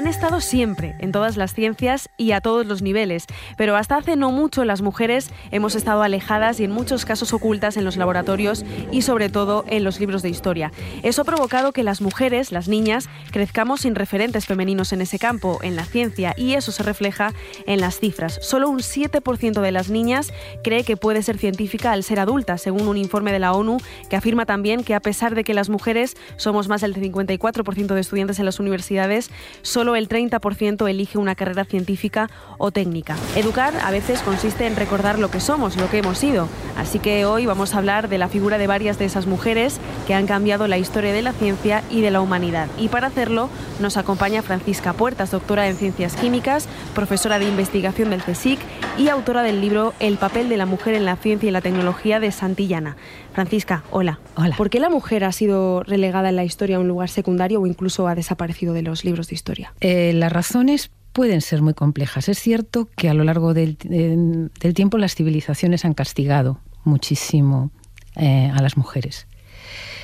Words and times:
Han 0.00 0.06
estado 0.06 0.40
siempre 0.40 0.94
en 1.00 1.12
todas 1.12 1.36
las 1.36 1.52
ciencias 1.52 2.08
y 2.16 2.32
a 2.32 2.40
todos 2.40 2.64
los 2.64 2.80
niveles, 2.80 3.26
pero 3.58 3.76
hasta 3.76 3.98
hace 3.98 4.16
no 4.16 4.30
mucho 4.30 4.64
las 4.64 4.80
mujeres 4.80 5.30
hemos 5.50 5.74
estado 5.74 6.02
alejadas 6.02 6.58
y 6.58 6.64
en 6.64 6.70
muchos 6.70 7.04
casos 7.04 7.34
ocultas 7.34 7.76
en 7.76 7.84
los 7.84 7.98
laboratorios 7.98 8.64
y 8.90 9.02
sobre 9.02 9.28
todo 9.28 9.62
en 9.68 9.84
los 9.84 10.00
libros 10.00 10.22
de 10.22 10.30
historia. 10.30 10.72
Eso 11.02 11.20
ha 11.20 11.24
provocado 11.26 11.72
que 11.72 11.82
las 11.82 12.00
mujeres, 12.00 12.50
las 12.50 12.66
niñas, 12.66 13.10
crezcamos 13.30 13.82
sin 13.82 13.94
referentes 13.94 14.46
femeninos 14.46 14.94
en 14.94 15.02
ese 15.02 15.18
campo, 15.18 15.58
en 15.60 15.76
la 15.76 15.84
ciencia, 15.84 16.32
y 16.34 16.54
eso 16.54 16.72
se 16.72 16.82
refleja 16.82 17.34
en 17.66 17.82
las 17.82 18.00
cifras. 18.00 18.38
Solo 18.40 18.70
un 18.70 18.78
7% 18.78 19.60
de 19.60 19.70
las 19.70 19.90
niñas 19.90 20.32
cree 20.64 20.82
que 20.82 20.96
puede 20.96 21.22
ser 21.22 21.36
científica 21.36 21.92
al 21.92 22.04
ser 22.04 22.20
adulta, 22.20 22.56
según 22.56 22.88
un 22.88 22.96
informe 22.96 23.32
de 23.32 23.38
la 23.38 23.52
ONU 23.52 23.76
que 24.08 24.16
afirma 24.16 24.46
también 24.46 24.82
que 24.82 24.94
a 24.94 25.00
pesar 25.00 25.34
de 25.34 25.44
que 25.44 25.52
las 25.52 25.68
mujeres 25.68 26.16
somos 26.36 26.68
más 26.68 26.80
del 26.80 26.94
54% 26.94 27.92
de 27.92 28.00
estudiantes 28.00 28.38
en 28.38 28.46
las 28.46 28.60
universidades, 28.60 29.30
solo 29.60 29.89
el 29.96 30.08
30% 30.08 30.88
elige 30.88 31.18
una 31.18 31.34
carrera 31.34 31.64
científica 31.64 32.28
o 32.58 32.70
técnica. 32.70 33.16
Educar 33.36 33.74
a 33.82 33.90
veces 33.90 34.20
consiste 34.22 34.66
en 34.66 34.76
recordar 34.76 35.18
lo 35.18 35.30
que 35.30 35.40
somos, 35.40 35.76
lo 35.76 35.90
que 35.90 35.98
hemos 35.98 36.18
sido. 36.18 36.48
Así 36.76 36.98
que 36.98 37.24
hoy 37.24 37.46
vamos 37.46 37.74
a 37.74 37.78
hablar 37.78 38.08
de 38.08 38.18
la 38.18 38.28
figura 38.28 38.58
de 38.58 38.66
varias 38.66 38.98
de 38.98 39.04
esas 39.04 39.26
mujeres 39.26 39.78
que 40.06 40.14
han 40.14 40.26
cambiado 40.26 40.66
la 40.68 40.78
historia 40.78 41.12
de 41.12 41.22
la 41.22 41.32
ciencia 41.32 41.82
y 41.90 42.00
de 42.00 42.10
la 42.10 42.20
humanidad. 42.20 42.68
Y 42.78 42.88
para 42.88 43.08
hacerlo 43.08 43.48
nos 43.80 43.96
acompaña 43.96 44.42
Francisca 44.42 44.92
Puertas, 44.92 45.30
doctora 45.30 45.68
en 45.68 45.76
ciencias 45.76 46.16
químicas, 46.16 46.68
profesora 46.94 47.38
de 47.38 47.48
investigación 47.48 48.10
del 48.10 48.22
CSIC 48.22 48.58
y 48.98 49.08
autora 49.08 49.42
del 49.42 49.60
libro 49.60 49.94
El 49.98 50.16
papel 50.18 50.48
de 50.48 50.56
la 50.56 50.66
mujer 50.66 50.94
en 50.94 51.04
la 51.04 51.16
ciencia 51.16 51.48
y 51.48 51.52
la 51.52 51.60
tecnología 51.60 52.20
de 52.20 52.30
Santillana. 52.32 52.96
Francisca, 53.32 53.82
hola. 53.90 54.18
Hola. 54.36 54.56
¿Por 54.56 54.68
qué 54.70 54.78
la 54.80 54.90
mujer 54.90 55.24
ha 55.24 55.32
sido 55.32 55.82
relegada 55.82 56.28
en 56.28 56.36
la 56.36 56.44
historia 56.44 56.76
a 56.76 56.80
un 56.80 56.88
lugar 56.88 57.08
secundario 57.08 57.60
o 57.60 57.66
incluso 57.66 58.08
ha 58.08 58.14
desaparecido 58.14 58.74
de 58.74 58.82
los 58.82 59.04
libros 59.04 59.28
de 59.28 59.34
historia? 59.34 59.72
Eh, 59.80 60.12
las 60.14 60.32
razones 60.32 60.90
pueden 61.12 61.40
ser 61.40 61.62
muy 61.62 61.74
complejas. 61.74 62.28
Es 62.28 62.38
cierto 62.38 62.88
que 62.96 63.08
a 63.08 63.14
lo 63.14 63.24
largo 63.24 63.54
del, 63.54 63.76
de- 63.78 64.48
del 64.60 64.74
tiempo 64.74 64.98
las 64.98 65.14
civilizaciones 65.14 65.84
han 65.84 65.94
castigado 65.94 66.60
muchísimo 66.84 67.70
eh, 68.16 68.50
a 68.54 68.60
las 68.60 68.76
mujeres. 68.76 69.26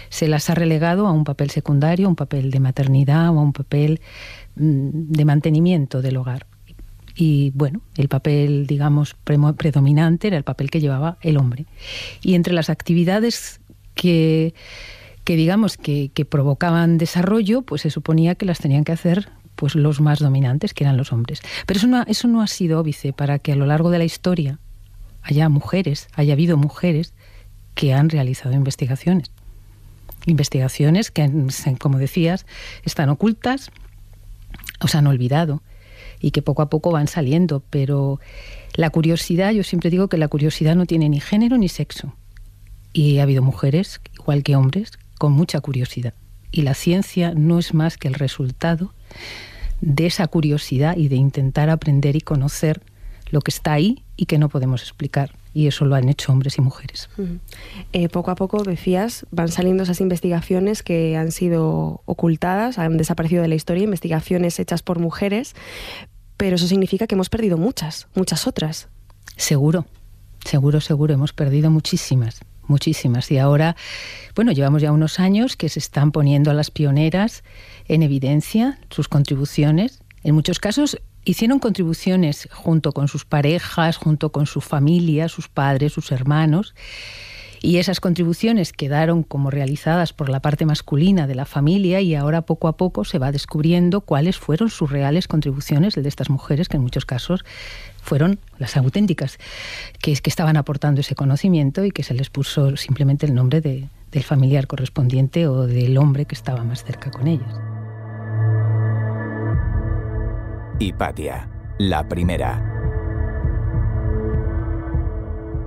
Se 0.08 0.28
las 0.28 0.48
ha 0.48 0.54
relegado 0.54 1.06
a 1.06 1.12
un 1.12 1.24
papel 1.24 1.50
secundario, 1.50 2.06
a 2.06 2.10
un 2.10 2.16
papel 2.16 2.50
de 2.50 2.60
maternidad 2.60 3.28
o 3.34 3.38
a 3.38 3.42
un 3.42 3.52
papel 3.52 4.00
mm, 4.54 4.88
de 5.12 5.24
mantenimiento 5.24 6.00
del 6.00 6.16
hogar. 6.16 6.46
Y 7.18 7.50
bueno, 7.54 7.80
el 7.96 8.08
papel, 8.08 8.66
digamos, 8.66 9.16
predominante 9.56 10.28
era 10.28 10.36
el 10.36 10.44
papel 10.44 10.70
que 10.70 10.80
llevaba 10.80 11.16
el 11.22 11.38
hombre. 11.38 11.64
Y 12.20 12.34
entre 12.34 12.52
las 12.52 12.68
actividades 12.68 13.60
que, 13.94 14.54
que 15.24 15.34
digamos, 15.36 15.78
que, 15.78 16.10
que 16.12 16.26
provocaban 16.26 16.98
desarrollo, 16.98 17.62
pues 17.62 17.82
se 17.82 17.90
suponía 17.90 18.34
que 18.34 18.44
las 18.44 18.58
tenían 18.58 18.84
que 18.84 18.92
hacer 18.92 19.30
pues 19.54 19.74
los 19.74 20.02
más 20.02 20.18
dominantes, 20.18 20.74
que 20.74 20.84
eran 20.84 20.98
los 20.98 21.10
hombres. 21.14 21.40
Pero 21.64 21.78
eso 21.78 21.86
no, 21.86 21.96
ha- 22.00 22.06
eso 22.06 22.28
no 22.28 22.42
ha 22.42 22.46
sido 22.46 22.78
óbice 22.78 23.14
para 23.14 23.38
que 23.38 23.52
a 23.52 23.56
lo 23.56 23.64
largo 23.64 23.88
de 23.88 23.96
la 23.96 24.04
historia 24.04 24.58
haya 25.22 25.48
mujeres, 25.48 26.08
haya 26.14 26.34
habido 26.34 26.58
mujeres 26.58 27.14
que 27.74 27.94
han 27.94 28.10
realizado 28.10 28.52
investigaciones. 28.54 29.30
Investigaciones 30.26 31.10
que, 31.10 31.30
como 31.78 31.98
decías, 31.98 32.44
están 32.84 33.08
ocultas 33.08 33.70
o 34.80 34.88
se 34.88 34.98
han 34.98 35.06
olvidado 35.06 35.62
y 36.26 36.32
que 36.32 36.42
poco 36.42 36.60
a 36.60 36.68
poco 36.68 36.90
van 36.90 37.06
saliendo, 37.06 37.62
pero 37.70 38.18
la 38.74 38.90
curiosidad, 38.90 39.52
yo 39.52 39.62
siempre 39.62 39.90
digo 39.90 40.08
que 40.08 40.18
la 40.18 40.26
curiosidad 40.26 40.74
no 40.74 40.84
tiene 40.84 41.08
ni 41.08 41.20
género 41.20 41.56
ni 41.56 41.68
sexo. 41.68 42.16
Y 42.92 43.18
ha 43.18 43.22
habido 43.22 43.44
mujeres, 43.44 44.00
igual 44.18 44.42
que 44.42 44.56
hombres, 44.56 44.90
con 45.18 45.30
mucha 45.30 45.60
curiosidad. 45.60 46.14
Y 46.50 46.62
la 46.62 46.74
ciencia 46.74 47.32
no 47.36 47.60
es 47.60 47.74
más 47.74 47.96
que 47.96 48.08
el 48.08 48.14
resultado 48.14 48.92
de 49.80 50.06
esa 50.06 50.26
curiosidad 50.26 50.96
y 50.96 51.06
de 51.06 51.14
intentar 51.14 51.70
aprender 51.70 52.16
y 52.16 52.20
conocer 52.20 52.82
lo 53.30 53.40
que 53.40 53.52
está 53.52 53.74
ahí 53.74 54.02
y 54.16 54.26
que 54.26 54.38
no 54.38 54.48
podemos 54.48 54.82
explicar. 54.82 55.30
Y 55.54 55.68
eso 55.68 55.84
lo 55.84 55.94
han 55.94 56.08
hecho 56.08 56.32
hombres 56.32 56.58
y 56.58 56.60
mujeres. 56.60 57.08
Eh, 57.92 58.08
poco 58.08 58.32
a 58.32 58.34
poco, 58.34 58.64
decías, 58.64 59.26
van 59.30 59.48
saliendo 59.48 59.84
esas 59.84 60.00
investigaciones 60.00 60.82
que 60.82 61.16
han 61.16 61.30
sido 61.30 62.02
ocultadas, 62.04 62.78
han 62.78 62.96
desaparecido 62.96 63.42
de 63.42 63.48
la 63.48 63.54
historia, 63.54 63.84
investigaciones 63.84 64.58
hechas 64.58 64.82
por 64.82 64.98
mujeres, 64.98 65.54
pero 66.36 66.56
eso 66.56 66.66
significa 66.66 67.06
que 67.06 67.14
hemos 67.14 67.28
perdido 67.28 67.56
muchas, 67.56 68.08
muchas 68.14 68.46
otras. 68.46 68.88
Seguro, 69.36 69.86
seguro, 70.44 70.80
seguro. 70.80 71.14
Hemos 71.14 71.32
perdido 71.32 71.70
muchísimas, 71.70 72.40
muchísimas. 72.66 73.30
Y 73.30 73.38
ahora, 73.38 73.76
bueno, 74.34 74.52
llevamos 74.52 74.82
ya 74.82 74.92
unos 74.92 75.18
años 75.18 75.56
que 75.56 75.68
se 75.68 75.78
están 75.78 76.12
poniendo 76.12 76.50
a 76.50 76.54
las 76.54 76.70
pioneras 76.70 77.42
en 77.86 78.02
evidencia 78.02 78.78
sus 78.90 79.08
contribuciones. 79.08 80.02
En 80.22 80.34
muchos 80.34 80.58
casos 80.58 80.98
hicieron 81.24 81.58
contribuciones 81.58 82.48
junto 82.52 82.92
con 82.92 83.08
sus 83.08 83.24
parejas, 83.24 83.96
junto 83.96 84.30
con 84.30 84.46
su 84.46 84.60
familia, 84.60 85.28
sus 85.28 85.48
padres, 85.48 85.92
sus 85.92 86.12
hermanos. 86.12 86.74
Y 87.66 87.78
esas 87.78 87.98
contribuciones 87.98 88.72
quedaron 88.72 89.24
como 89.24 89.50
realizadas 89.50 90.12
por 90.12 90.28
la 90.28 90.38
parte 90.38 90.64
masculina 90.64 91.26
de 91.26 91.34
la 91.34 91.46
familia 91.46 92.00
y 92.00 92.14
ahora 92.14 92.42
poco 92.42 92.68
a 92.68 92.76
poco 92.76 93.04
se 93.04 93.18
va 93.18 93.32
descubriendo 93.32 94.02
cuáles 94.02 94.38
fueron 94.38 94.70
sus 94.70 94.88
reales 94.88 95.26
contribuciones 95.26 95.96
de 95.96 96.08
estas 96.08 96.30
mujeres, 96.30 96.68
que 96.68 96.76
en 96.76 96.84
muchos 96.84 97.04
casos 97.06 97.44
fueron 98.00 98.38
las 98.60 98.76
auténticas, 98.76 99.38
que 100.00 100.12
es 100.12 100.22
que 100.22 100.30
estaban 100.30 100.56
aportando 100.56 101.00
ese 101.00 101.16
conocimiento 101.16 101.84
y 101.84 101.90
que 101.90 102.04
se 102.04 102.14
les 102.14 102.30
puso 102.30 102.76
simplemente 102.76 103.26
el 103.26 103.34
nombre 103.34 103.60
de- 103.60 103.88
del 104.12 104.22
familiar 104.22 104.68
correspondiente 104.68 105.48
o 105.48 105.66
del 105.66 105.98
hombre 105.98 106.24
que 106.24 106.36
estaba 106.36 106.62
más 106.62 106.84
cerca 106.84 107.10
con 107.10 107.26
ellas. 107.26 107.52
Hipatia, 110.78 111.50
la 111.80 112.06
primera. 112.06 112.75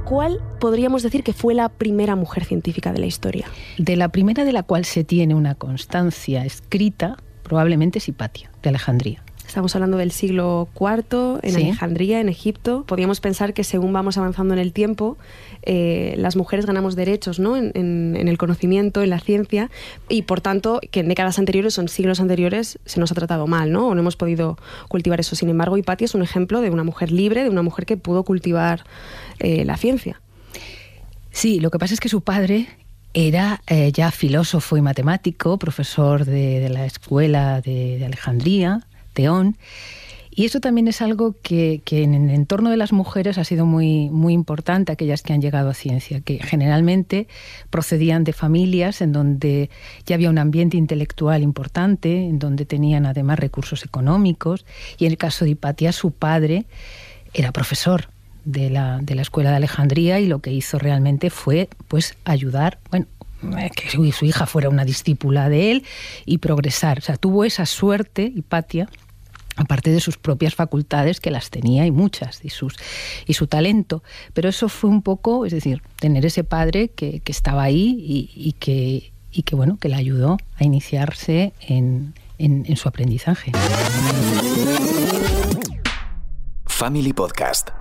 ¿Cuál 0.10 0.40
podríamos 0.60 1.04
decir 1.04 1.24
que 1.24 1.34
fue 1.34 1.54
la 1.54 1.70
primera 1.70 2.16
mujer 2.16 2.44
científica 2.44 2.92
de 2.92 2.98
la 3.00 3.06
historia? 3.06 3.46
De 3.78 3.96
la 3.96 4.10
primera 4.10 4.44
de 4.44 4.52
la 4.52 4.64
cual 4.64 4.84
se 4.86 5.04
tiene 5.04 5.36
una 5.36 5.54
constancia 5.54 6.44
escrita, 6.46 7.18
probablemente 7.44 8.00
es 8.00 8.08
Hipatia, 8.08 8.50
de 8.64 8.70
Alejandría. 8.70 9.22
Estamos 9.48 9.74
hablando 9.76 9.98
del 9.98 10.12
siglo 10.12 10.68
IV 10.80 11.40
en 11.42 11.54
Sí. 11.56 11.62
Alejandría, 11.64 12.22
en 12.22 12.30
Egipto. 12.30 12.84
Podríamos 12.88 13.20
pensar 13.20 13.56
que 13.56 13.64
según 13.64 13.92
vamos 13.94 14.16
avanzando 14.16 14.54
en 14.54 14.60
el 14.60 14.74
tiempo, 14.74 15.18
eh, 15.64 16.14
las 16.20 16.36
mujeres 16.36 16.68
ganamos 16.68 16.96
derechos 16.96 17.40
¿no? 17.40 17.58
en, 17.58 17.72
en- 17.74 18.16
en 18.16 18.28
el 18.28 18.38
conocimiento, 18.38 19.02
en 19.02 19.10
la 19.10 19.20
ciencia, 19.20 19.72
y 20.08 20.22
por 20.24 20.40
tanto 20.42 20.80
que 20.92 21.00
en 21.00 21.08
décadas 21.08 21.40
anteriores 21.40 21.76
o 21.80 21.82
en 21.82 21.88
siglos 21.88 22.20
anteriores 22.20 22.78
se 22.86 23.00
nos 23.00 23.12
ha 23.12 23.16
tratado 23.16 23.48
mal, 23.48 23.72
¿no? 23.72 23.88
o 23.88 23.96
no 23.96 24.02
hemos 24.02 24.16
podido 24.16 24.58
cultivar 24.88 25.20
eso. 25.20 25.36
Sin 25.36 25.50
embargo, 25.50 25.78
Hipatia 25.78 26.06
es 26.06 26.14
un 26.14 26.22
ejemplo 26.22 26.62
de 26.62 26.70
una 26.70 26.84
mujer 26.84 27.12
libre, 27.12 27.44
de 27.44 27.50
una 27.50 27.64
mujer 27.64 27.88
que 27.88 27.98
pudo 27.98 28.24
cultivar 28.24 28.84
eh, 29.40 29.66
la 29.66 29.78
ciencia. 29.78 30.22
Sí, 31.32 31.60
lo 31.60 31.72
que 31.72 31.80
pasa 31.80 31.94
es 31.94 32.00
que 32.00 32.10
su 32.10 32.22
padre 32.22 32.68
era 33.14 33.62
eh, 33.68 33.92
ya 33.92 34.12
filósofo 34.12 34.78
y 34.78 34.82
matemático, 34.82 35.58
profesor 35.58 36.26
de, 36.26 36.70
la 36.70 36.86
escuela 36.86 37.62
de, 37.62 38.04
Alejandría, 38.06 38.86
Teón, 39.14 39.58
y 40.32 40.46
eso 40.46 40.60
también 40.60 40.88
es 40.88 41.02
algo 41.02 41.36
que, 41.42 41.82
que 41.84 42.04
en 42.04 42.14
el 42.14 42.30
entorno 42.30 42.70
de 42.70 42.78
las 42.78 42.94
mujeres 42.94 43.38
ha 43.38 43.44
sido 43.44 43.66
muy, 43.66 44.10
muy 44.10 44.34
importante, 44.34 44.92
aquellas 44.92 45.22
que 45.22 45.34
han 45.34 45.42
llegado 45.42 45.70
a 45.70 45.74
ciencia, 45.74 46.22
que 46.22 46.40
generalmente 46.40 47.28
procedían 47.70 48.24
de 48.24 48.32
familias 48.32 49.02
en 49.02 49.12
donde 49.12 49.70
ya 50.06 50.16
había 50.16 50.30
un 50.30 50.38
ambiente 50.38 50.78
intelectual 50.78 51.42
importante, 51.42 52.28
en 52.28 52.40
donde 52.40 52.66
tenían 52.66 53.06
además 53.06 53.40
recursos 53.40 53.84
económicos, 53.84 54.66
y 54.98 55.06
en 55.06 55.12
el 55.12 55.18
caso 55.18 55.46
de 55.46 55.52
Hipatia, 55.52 55.92
su 55.92 56.12
padre 56.12 56.66
era 57.34 57.52
profesor 57.52 58.08
de 58.46 58.70
la, 58.70 59.00
de 59.02 59.16
la 59.16 59.22
escuela 59.22 59.52
de 59.52 59.58
Alejandría 59.58 60.20
y 60.20 60.28
lo 60.28 60.40
que 60.40 60.52
hizo 60.52 60.80
realmente 60.80 61.30
fue 61.30 61.70
pues 61.88 62.16
ayudar, 62.26 62.80
bueno, 62.90 63.08
eh, 63.58 63.70
que 63.74 63.90
su 63.90 64.26
hija 64.26 64.46
fuera 64.46 64.70
una 64.70 64.86
discípula 64.86 65.50
de 65.50 65.72
él 65.72 65.86
y 66.26 66.40
progresar. 66.40 67.00
O 67.00 67.02
sea, 67.02 67.18
tuvo 67.18 67.46
esa 67.46 67.66
suerte, 67.66 68.32
Hipatia, 68.36 68.90
aparte 69.56 69.92
de 69.92 70.00
sus 70.00 70.18
propias 70.18 70.56
facultades, 70.56 71.20
que 71.20 71.32
las 71.32 71.50
tenía 71.50 71.86
y 71.86 71.92
muchas, 71.92 72.44
y, 72.44 72.50
sus, 72.50 72.76
y 73.26 73.34
su 73.34 73.48
talento. 73.48 74.04
Pero 74.34 74.50
eso 74.50 74.68
fue 74.70 74.90
un 74.90 75.02
poco, 75.02 75.46
es 75.46 75.54
decir, 75.54 75.82
tener 75.98 76.26
ese 76.26 76.44
padre 76.44 76.90
que, 76.90 77.22
estaba 77.26 77.64
ahí 77.64 77.96
y, 78.36 78.54
que, 78.54 79.12
y 79.32 79.44
que, 79.44 79.56
bueno, 79.56 79.78
que 79.80 79.90
le 79.90 79.96
ayudó 79.96 80.38
a 80.58 80.64
iniciarse 80.64 81.54
en, 81.62 82.14
en 82.38 82.76
su 82.76 82.90
aprendizaje. 82.90 83.52
Family 86.66 87.14
Podcast. 87.14 87.79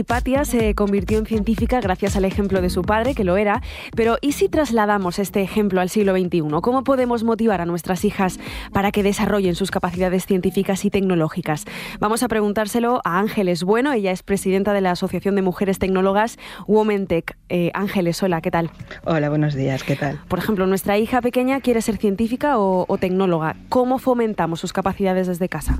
Hipatia 0.00 0.46
se 0.46 0.74
convirtió 0.74 1.18
en 1.18 1.26
científica 1.26 1.78
gracias 1.78 2.16
al 2.16 2.24
ejemplo 2.24 2.62
de 2.62 2.70
su 2.70 2.80
padre, 2.80 3.14
que 3.14 3.22
lo 3.22 3.36
era, 3.36 3.60
pero 3.94 4.16
¿y 4.22 4.32
si 4.32 4.48
trasladamos 4.48 5.18
este 5.18 5.42
ejemplo 5.42 5.78
al 5.78 5.90
siglo 5.90 6.16
XXI? 6.16 6.40
¿Cómo 6.62 6.84
podemos 6.84 7.22
motivar 7.22 7.60
a 7.60 7.66
nuestras 7.66 8.06
hijas 8.06 8.40
para 8.72 8.92
que 8.92 9.02
desarrollen 9.02 9.54
sus 9.54 9.70
capacidades 9.70 10.24
científicas 10.24 10.86
y 10.86 10.90
tecnológicas? 10.90 11.66
Vamos 11.98 12.22
a 12.22 12.28
preguntárselo 12.28 13.02
a 13.04 13.18
Ángeles 13.18 13.62
Bueno, 13.62 13.92
ella 13.92 14.10
es 14.10 14.22
presidenta 14.22 14.72
de 14.72 14.80
la 14.80 14.92
Asociación 14.92 15.34
de 15.34 15.42
Mujeres 15.42 15.78
Tecnólogas 15.78 16.38
Womentech. 16.66 17.36
Eh, 17.50 17.70
Ángeles, 17.74 18.22
hola, 18.22 18.40
¿qué 18.40 18.50
tal? 18.50 18.70
Hola, 19.04 19.28
buenos 19.28 19.52
días, 19.52 19.84
¿qué 19.84 19.96
tal? 19.96 20.18
Por 20.28 20.38
ejemplo, 20.38 20.66
nuestra 20.66 20.96
hija 20.96 21.20
pequeña 21.20 21.60
quiere 21.60 21.82
ser 21.82 21.98
científica 21.98 22.58
o, 22.58 22.86
o 22.88 22.96
tecnóloga. 22.96 23.56
¿Cómo 23.68 23.98
fomentamos 23.98 24.60
sus 24.60 24.72
capacidades 24.72 25.26
desde 25.26 25.50
casa? 25.50 25.78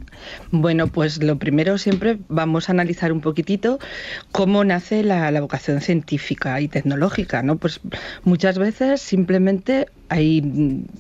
Bueno, 0.51 0.89
pues 0.89 1.23
lo 1.23 1.39
primero 1.39 1.79
siempre 1.79 2.19
vamos 2.29 2.69
a 2.69 2.73
analizar 2.73 3.13
un 3.13 3.23
poquitito 3.23 3.79
cómo 4.33 4.65
nace 4.65 5.03
la, 5.03 5.31
la, 5.31 5.41
vocación 5.41 5.81
científica 5.81 6.61
y 6.61 6.69
tecnológica, 6.69 7.43
¿no? 7.43 7.57
Pues 7.57 7.81
muchas 8.25 8.59
veces 8.59 9.01
simplemente 9.01 9.87
hay 10.11 10.43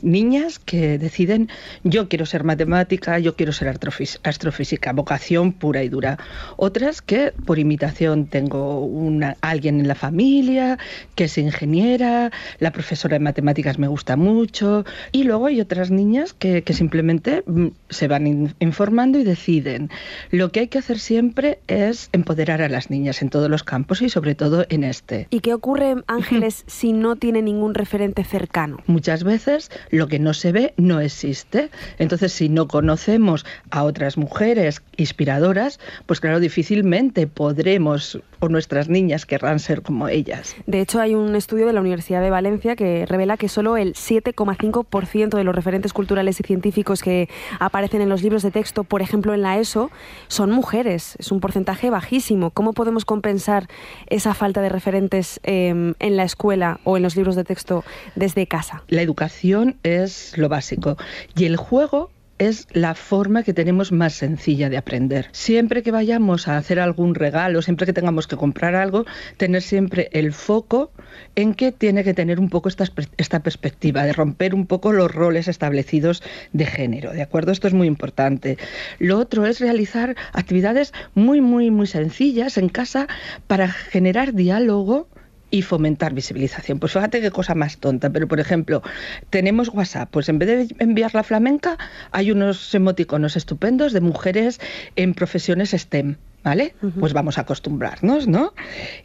niñas 0.03 0.59
que 0.59 0.99
deciden 0.99 1.49
yo 1.85 2.09
quiero 2.09 2.27
ser 2.27 2.45
matemática, 2.45 3.19
yo 3.19 3.35
quiero 3.37 3.53
ser 3.53 3.69
astrofísica, 3.69 4.93
vocación 4.93 5.53
pura 5.53 5.83
y 5.83 5.89
dura. 5.89 6.19
Otras 6.57 7.03
que 7.03 7.33
por 7.45 7.59
imitación 7.59 8.27
tengo 8.27 8.81
una, 8.85 9.37
alguien 9.41 9.81
en 9.81 9.89
la 9.89 9.95
familia 9.95 10.79
que 11.15 11.25
es 11.25 11.37
ingeniera, 11.39 12.31
la 12.59 12.71
profesora 12.71 13.15
de 13.15 13.25
matemáticas 13.25 13.79
me 13.79 13.89
gusta 13.89 14.17
mucho 14.17 14.85
y 15.13 15.25
luego 15.25 15.47
hay 15.47 15.61
otras 15.61 15.91
niñas 15.91 16.33
que, 16.33 16.63
que 16.63 16.73
simplemente 16.73 17.43
mm, 17.47 17.69
se 17.89 18.09
van 18.09 18.55
informando 18.61 19.19
y 19.19 19.25
deciden. 19.25 19.91
Lo 20.31 20.53
que 20.53 20.61
hay 20.61 20.69
que 20.69 20.79
hacer 20.79 20.99
siempre 20.99 21.59
es 21.67 22.09
empoderar 22.13 22.63
a 22.63 22.69
las 22.69 22.91
niñas 22.91 23.23
en 23.23 23.31
todos 23.31 23.51
los 23.51 23.65
campos 23.65 24.03
y 24.03 24.09
sobre 24.09 24.35
todo 24.35 24.67
en 24.69 24.85
este. 24.85 25.27
¿Y 25.31 25.41
qué 25.41 25.55
ocurre, 25.55 25.97
Ángeles, 26.07 26.65
si 26.69 26.93
no 26.93 27.17
tiene 27.17 27.43
ningún 27.43 27.75
referente 27.75 28.25
cercano? 28.25 28.79
Muchas 29.01 29.25
veces 29.25 29.71
lo 29.89 30.09
que 30.09 30.19
no 30.19 30.35
se 30.35 30.53
ve 30.53 30.75
no 30.77 31.01
existe. 31.01 31.71
Entonces, 31.99 32.35
si 32.35 32.51
no 32.51 32.69
conocemos 32.69 33.47
a 33.71 33.85
otras 33.85 34.19
mujeres 34.19 34.83
inspiradoras, 34.99 35.81
pues 36.05 36.21
claro, 36.21 36.39
difícilmente 36.39 37.27
podremos 37.27 38.21
o 38.41 38.49
nuestras 38.49 38.89
niñas 38.89 39.25
querrán 39.25 39.59
ser 39.59 39.83
como 39.83 40.09
ellas. 40.09 40.55
De 40.67 40.81
hecho, 40.81 41.01
hay 41.01 41.15
un 41.15 41.35
estudio 41.35 41.67
de 41.67 41.73
la 41.73 41.81
Universidad 41.81 42.21
de 42.21 42.31
Valencia 42.31 42.77
que 42.77 43.07
revela 43.07 43.37
que 43.37 43.49
solo 43.49 43.79
el 43.79 43.95
7,5% 43.95 45.37
de 45.37 45.45
los 45.45 45.55
referentes 45.55 45.93
culturales 45.93 46.41
y 46.41 46.43
científicos 46.43 47.03
que 47.03 47.29
aparecen 47.59 48.03
en 48.03 48.09
los 48.09 48.23
libros 48.23 48.43
de 48.43 48.51
texto, 48.51 48.85
por 48.85 49.01
ejemplo 49.01 49.33
en 49.33 49.43
la 49.43 49.59
ESO, 49.59 49.91
son 50.29 50.51
mujeres. 50.51 51.17
Es 51.19 51.33
un 51.33 51.41
porcentaje 51.41 51.89
bajísimo. 51.89 52.51
¿Cómo 52.51 52.75
podemos 52.75 53.05
compensar 53.05 53.69
esa 54.09 54.35
falta 54.35 54.61
de 54.61 54.69
referentes 54.69 55.41
eh, 55.43 55.95
en 55.99 56.17
la 56.17 56.25
escuela 56.25 56.81
o 56.85 56.97
en 56.97 57.03
los 57.03 57.17
libros 57.17 57.37
de 57.37 57.45
texto 57.45 57.85
desde 58.15 58.47
casa? 58.47 58.83
La 58.91 59.03
educación 59.03 59.79
es 59.85 60.37
lo 60.37 60.49
básico 60.49 60.97
y 61.37 61.45
el 61.45 61.57
juego 61.57 62.11
es 62.41 62.67
la 62.73 62.95
forma 62.95 63.45
que 63.45 63.53
tenemos 63.53 63.93
más 63.93 64.15
sencilla 64.15 64.69
de 64.69 64.79
aprender. 64.79 65.29
Siempre 65.31 65.85
que 65.85 65.93
vayamos 65.93 66.49
a 66.49 66.57
hacer 66.57 66.81
algún 66.81 67.15
regalo, 67.15 67.63
siempre 67.63 67.87
que 67.87 67.93
tengamos 67.93 68.27
que 68.27 68.37
comprar 68.37 68.75
algo, 68.75 69.05
tener 69.37 69.63
siempre 69.63 70.09
el 70.13 70.33
foco 70.33 70.91
en 71.37 71.55
que 71.55 71.71
tiene 71.71 72.03
que 72.03 72.15
tener 72.15 72.41
un 72.41 72.49
poco 72.49 72.69
esta, 72.69 73.41
perspectiva, 73.43 74.05
de 74.05 74.13
romper 74.13 74.57
un 74.57 74.67
poco 74.67 74.93
los 74.93 75.15
roles 75.15 75.47
establecidos 75.47 76.23
de 76.53 76.67
género. 76.67 77.13
¿De 77.13 77.23
acuerdo? 77.23 77.53
Esto 77.53 77.69
es 77.69 77.75
muy 77.75 77.87
importante. 77.87 78.59
Lo 78.99 79.19
otro 79.19 79.47
es 79.47 79.61
realizar 79.61 80.17
actividades 80.33 80.93
muy, 81.15 81.41
muy, 81.41 81.71
muy 81.71 81.87
sencillas 81.87 82.59
en 82.59 82.71
casa 82.71 83.07
para 83.47 83.69
generar 83.69 84.35
diálogo 84.35 85.09
y 85.51 85.63
fomentar 85.63 86.15
visibilización. 86.15 86.79
Pues 86.79 86.93
fíjate 86.93 87.21
qué 87.21 87.31
cosa 87.31 87.55
más 87.55 87.79
tonta, 87.79 88.11
pero 88.11 88.29
por 88.29 88.41
ejemplo, 88.41 88.83
tenemos 89.31 89.69
WhatsApp, 89.69 90.09
pues 90.11 90.29
en 90.29 90.39
vez 90.39 90.49
de 90.69 90.75
enviar 90.79 91.15
la 91.15 91.23
flamenca, 91.23 91.77
hay 92.13 92.31
unos 92.31 92.75
emoticonos 92.75 93.37
estupendos 93.37 93.93
de 93.93 94.01
mujeres 94.01 94.61
en 94.97 95.15
profesiones 95.15 95.71
STEM. 95.71 96.17
¿Vale? 96.43 96.75
Pues 96.99 97.13
vamos 97.13 97.39
a 97.39 97.43
acostumbrarnos, 97.43 98.27
¿no? 98.27 98.55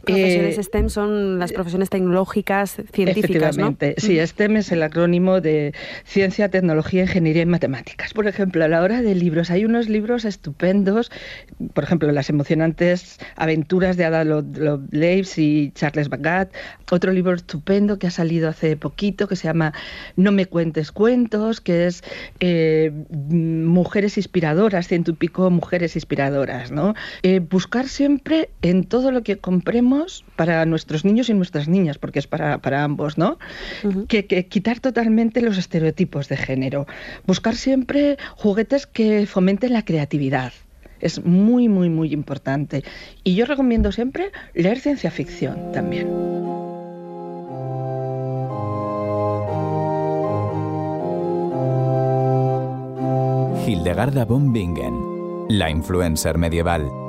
Profesiones 0.04 0.58
eh, 0.58 0.62
STEM 0.62 0.88
son 0.88 1.38
las 1.38 1.52
profesiones 1.52 1.90
tecnológicas, 1.90 2.82
científicas, 2.92 3.58
¿no? 3.58 3.76
Sí, 3.98 4.18
STEM 4.24 4.56
es 4.56 4.72
el 4.72 4.82
acrónimo 4.82 5.40
de 5.40 5.74
Ciencia, 6.04 6.48
Tecnología, 6.48 7.02
Ingeniería 7.02 7.42
y 7.42 7.46
Matemáticas. 7.46 8.14
Por 8.14 8.26
ejemplo, 8.26 8.64
a 8.64 8.68
la 8.68 8.82
hora 8.82 9.02
de 9.02 9.14
libros, 9.14 9.50
hay 9.50 9.64
unos 9.64 9.88
libros 9.88 10.24
estupendos, 10.24 11.10
por 11.74 11.84
ejemplo, 11.84 12.10
las 12.12 12.30
emocionantes 12.30 13.18
aventuras 13.36 13.96
de 13.96 14.04
Ada 14.04 14.24
Lovelace 14.24 15.42
y 15.42 15.70
Charles 15.72 16.08
Bagat, 16.08 16.52
otro 16.90 17.12
libro 17.12 17.34
estupendo 17.34 17.98
que 17.98 18.06
ha 18.06 18.10
salido 18.10 18.48
hace 18.48 18.76
poquito 18.76 19.28
que 19.28 19.36
se 19.36 19.44
llama 19.44 19.72
No 20.16 20.32
me 20.32 20.46
cuentes 20.46 20.92
cuentos, 20.92 21.60
que 21.60 21.86
es 21.86 22.02
eh, 22.40 22.92
mujeres 23.10 24.16
inspiradoras, 24.16 24.88
ciento 24.88 25.10
y 25.10 25.14
pico 25.14 25.50
mujeres 25.50 25.96
inspiradoras, 25.96 26.70
¿no? 26.70 26.94
Eh, 27.28 27.40
buscar 27.40 27.88
siempre 27.88 28.50
en 28.62 28.84
todo 28.84 29.10
lo 29.10 29.24
que 29.24 29.38
compremos 29.38 30.24
para 30.36 30.64
nuestros 30.64 31.04
niños 31.04 31.28
y 31.28 31.34
nuestras 31.34 31.66
niñas, 31.66 31.98
porque 31.98 32.20
es 32.20 32.28
para, 32.28 32.84
ambos, 32.84 33.18
¿no? 33.18 33.40
que, 34.06 34.26
que, 34.26 34.46
quitar 34.46 34.78
totalmente 34.78 35.40
los 35.40 35.58
estereotipos 35.58 36.28
de 36.28 36.36
género. 36.36 36.86
Buscar 37.26 37.56
siempre 37.56 38.16
juguetes 38.36 38.86
que 38.86 39.26
fomenten 39.26 39.72
la 39.72 39.84
creatividad. 39.84 40.52
Es 41.00 41.24
muy, 41.24 41.68
muy, 41.68 41.88
muy 41.88 42.12
importante. 42.12 42.84
Y 43.24 43.34
yo 43.34 43.44
recomiendo 43.44 43.90
siempre 43.90 44.30
leer 44.54 44.78
ciencia 44.78 45.10
ficción 45.10 45.72
también. 45.72 46.06
Hildegarda 53.66 54.24
von 54.24 54.52
Bingen, 54.52 55.48
la 55.48 55.68
influencer 55.70 56.38
medieval. 56.38 57.05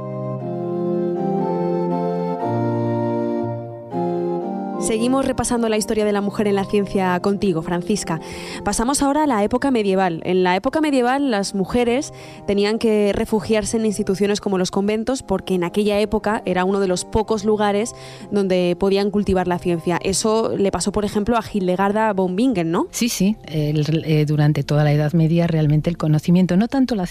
Seguimos 4.87 5.25
repasando 5.25 5.67
la 5.67 5.75
historia 5.75 6.05
de 6.05 6.13
la 6.13 6.21
mujer 6.21 6.47
en 6.47 6.55
la 6.55 6.63
ciencia 6.63 7.19
contigo, 7.19 7.61
Francisca. 7.61 8.21
Pasamos 8.63 9.03
ahora 9.03 9.23
a 9.23 9.27
la 9.27 9.43
época 9.43 9.69
medieval. 9.69 10.21
En 10.23 10.43
la 10.43 10.55
época 10.55 10.79
medieval 10.79 11.29
las 11.29 11.55
mujeres 11.55 12.13
tenían 12.47 12.79
que 12.79 13.11
refugiarse 13.11 13.75
en 13.75 13.85
instituciones 13.85 14.39
como 14.39 14.57
los 14.57 14.71
conventos 14.71 15.23
porque 15.23 15.55
en 15.55 15.65
aquella 15.65 15.99
época 15.99 16.41
era 16.45 16.63
uno 16.63 16.79
de 16.79 16.87
los 16.87 17.03
pocos 17.03 17.43
lugares 17.43 17.95
donde 18.31 18.77
podían 18.79 19.11
cultivar 19.11 19.45
la 19.49 19.59
ciencia. 19.59 19.99
Eso 20.01 20.55
le 20.55 20.71
pasó, 20.71 20.93
por 20.93 21.03
ejemplo, 21.03 21.35
a 21.35 21.43
Hildegarda 21.43 22.13
von 22.13 22.37
Bingen, 22.37 22.71
¿no? 22.71 22.87
Sí, 22.91 23.09
sí. 23.09 23.35
Eh, 23.47 24.23
durante 24.25 24.63
toda 24.63 24.85
la 24.85 24.93
Edad 24.93 25.11
Media 25.11 25.47
realmente 25.47 25.89
el 25.89 25.97
conocimiento, 25.97 26.55
no 26.55 26.69
tanto 26.69 26.95
la, 26.95 27.09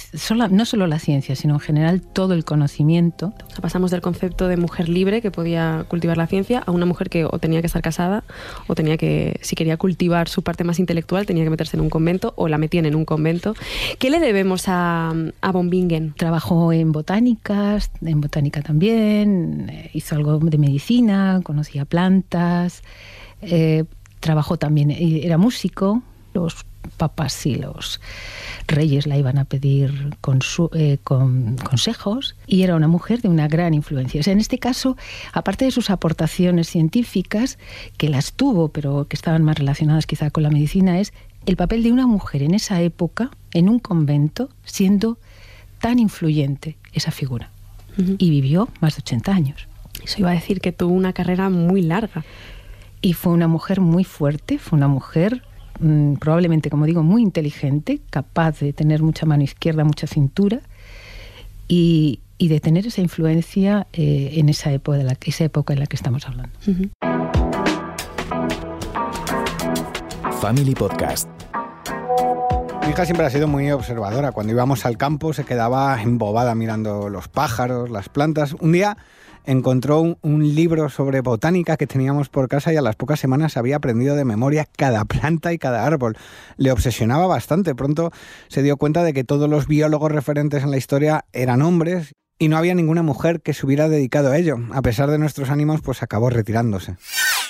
no 0.49 0.65
solo 0.65 0.87
la 0.87 0.99
ciencia, 0.99 1.37
sino 1.37 1.53
en 1.53 1.61
general 1.61 2.01
todo 2.01 2.33
el 2.33 2.47
conocimiento. 2.47 3.35
pasamos 3.61 3.91
del 3.91 4.01
concepto 4.01 4.49
de 4.49 4.57
mujer 4.57 4.89
libre 4.89 5.21
que 5.21 5.31
podía 5.31 5.85
cultivar 5.89 6.17
la 6.17 6.27
ciencia 6.27 6.63
a 6.65 6.71
una 6.71 6.87
mujer 6.87 7.11
que 7.11 7.27
o 7.27 7.39
tenía 7.39 7.61
que 7.61 7.66
estar 7.67 7.83
casada 7.83 8.25
o 8.67 8.75
tenía 8.75 8.97
que, 8.97 9.39
si 9.43 9.57
quería 9.57 9.77
cultivar 9.77 10.29
su 10.29 10.43
parte 10.43 10.65
más 10.65 10.79
intelectual, 10.79 11.27
tenía 11.27 11.45
que 11.45 11.51
meterse 11.51 11.77
en 11.77 11.83
un 11.83 11.91
convento 11.91 12.33
o 12.37 12.49
la 12.49 12.59
metían 12.59 12.87
en 12.87 12.95
un 12.95 13.05
convento. 13.05 13.55
¿Qué 13.99 14.11
le 14.11 14.21
debemos 14.21 14.65
a, 14.69 15.13
a 15.41 15.53
Bombingen? 15.53 16.15
Trabajó 16.17 16.73
en 16.73 16.93
botánicas, 16.93 17.91
en 18.03 18.21
botánica 18.21 18.63
también, 18.63 19.69
eh, 19.71 19.91
hizo 19.93 20.15
algo 20.17 20.39
de 20.39 20.59
medicina, 20.59 21.41
conocía 21.43 21.85
plantas, 21.85 22.83
eh, 23.43 23.85
trabajó 24.21 24.57
también, 24.57 24.91
era 24.91 25.39
músico, 25.39 26.03
los 26.35 26.65
papas 26.97 27.47
y 27.47 27.57
los 27.57 28.01
reyes 28.67 29.07
la 29.07 29.17
iban 29.17 29.39
a 29.39 29.45
pedir 29.45 30.17
eh, 30.75 30.99
con, 31.03 31.57
consejos 31.57 32.37
y 32.47 32.63
era 32.63 32.77
una 32.77 32.89
mujer 32.89 33.23
de 33.23 33.29
una 33.29 33.49
gran 33.49 33.75
influencia. 33.75 34.21
en 34.25 34.39
este 34.39 34.59
caso, 34.59 34.97
aparte 35.33 35.65
de 35.65 35.71
sus 35.71 35.91
aportaciones 35.91 36.69
científicas, 36.69 37.59
que 37.97 38.09
las 38.09 38.33
tuvo, 38.33 38.69
pero 38.69 39.07
que 39.09 39.17
estaban 39.17 39.43
más 39.43 39.59
relacionadas 39.59 40.07
quizá 40.07 40.31
con 40.31 40.43
la 40.43 40.51
medicina, 40.51 41.01
es 41.01 41.13
el 41.47 41.57
papel 41.57 41.83
de 41.83 41.93
una 41.93 42.07
mujer 42.07 42.43
en 42.43 42.55
esa 42.55 42.81
época, 42.83 43.31
en 43.53 43.69
un 43.69 43.79
convento, 43.79 44.49
siendo 44.65 45.19
tan 45.81 45.99
influyente 45.99 46.77
esa 46.93 47.11
figura. 47.11 47.51
y 47.99 48.29
vivió 48.29 48.69
más 48.81 48.97
de 48.97 49.01
80 49.01 49.33
años. 49.33 49.69
Eso 50.05 50.17
iba 50.19 50.31
a 50.31 50.35
decir 50.35 50.61
que 50.61 50.71
tuvo 50.71 50.93
una 50.93 51.15
carrera 51.15 51.49
muy 51.49 51.81
larga. 51.81 52.25
Y 53.01 53.15
fue 53.15 53.33
una 53.33 53.49
mujer 53.49 53.81
muy 53.81 54.05
fuerte, 54.05 54.59
fue 54.59 54.77
una 54.77 54.89
mujer 54.89 55.43
mm, 55.79 56.15
probablemente, 56.15 56.71
como 56.71 56.87
digo, 56.87 57.03
muy 57.03 57.23
inteligente, 57.23 58.01
capaz 58.11 58.61
de 58.61 58.73
tener 58.73 59.03
mucha 59.03 59.27
mano 59.27 59.43
izquierda, 59.43 59.85
mucha 59.85 60.07
cintura 60.07 60.61
y, 61.69 62.21
de 62.39 62.61
tener 62.61 62.87
esa 62.87 63.01
influencia 63.01 63.87
eh, 63.93 64.35
en 64.35 64.49
esa 64.49 64.71
época, 64.73 64.99
de 64.99 65.05
la, 65.05 65.17
esa 65.21 65.45
época 65.45 65.73
en 65.73 65.81
la 65.81 65.87
que 65.87 65.97
estamos 65.97 66.27
hablando. 66.27 66.57
Family 70.41 70.75
Podcast. 70.75 71.29
Mi 72.87 72.93
hija 72.93 73.05
siempre 73.05 73.27
ha 73.27 73.31
sido 73.31 73.49
muy 73.49 73.69
observadora. 73.73 74.31
Cuando 74.31 74.53
íbamos 74.53 74.87
al 74.87 74.97
campo 74.97 75.33
se 75.33 75.45
quedaba 75.45 76.01
embobada 76.01 76.55
mirando 76.55 77.09
los 77.09 77.27
pájaros, 77.27 77.91
las 77.91 78.09
plantas. 78.09 78.53
Un 78.61 78.71
día 78.71 78.97
encontró 79.47 80.01
un, 80.01 80.55
libro 80.55 80.89
sobre 80.91 81.21
botánica 81.21 81.77
que 81.77 81.87
teníamos 81.87 82.29
por 82.29 82.49
casa 82.49 82.73
y 82.73 82.77
a 82.77 82.83
las 82.83 82.97
pocas 82.97 83.19
semanas 83.19 83.57
había 83.57 83.77
aprendido 83.77 84.17
de 84.17 84.25
memoria 84.25 84.67
cada 84.77 85.05
planta 85.05 85.53
y 85.53 85.59
cada 85.59 85.87
árbol. 85.87 86.17
Le 86.57 86.71
obsesionaba 86.71 87.27
bastante. 87.27 87.75
Pronto 87.75 88.13
se 88.49 88.63
dio 88.63 88.77
cuenta 88.77 89.03
de 89.05 89.13
que 89.13 89.25
todos 89.25 89.49
los 89.49 89.67
biólogos 89.67 90.13
referentes 90.13 90.63
en 90.63 90.71
la 90.71 90.77
historia 90.77 91.25
eran 91.33 91.63
hombres 91.63 92.15
y 92.39 92.49
no 92.49 92.57
había 92.59 92.75
ninguna 92.75 93.03
mujer 93.03 93.41
que 93.41 93.55
se 93.55 93.65
hubiera 93.65 93.89
dedicado 93.89 94.31
a 94.31 94.37
ello. 94.37 94.57
A 94.73 94.83
pesar 94.83 95.11
de 95.11 95.19
nuestros 95.19 95.51
ánimos, 95.51 95.81
pues 95.81 96.03
acabó 96.03 96.29
retirándose. 96.29 96.97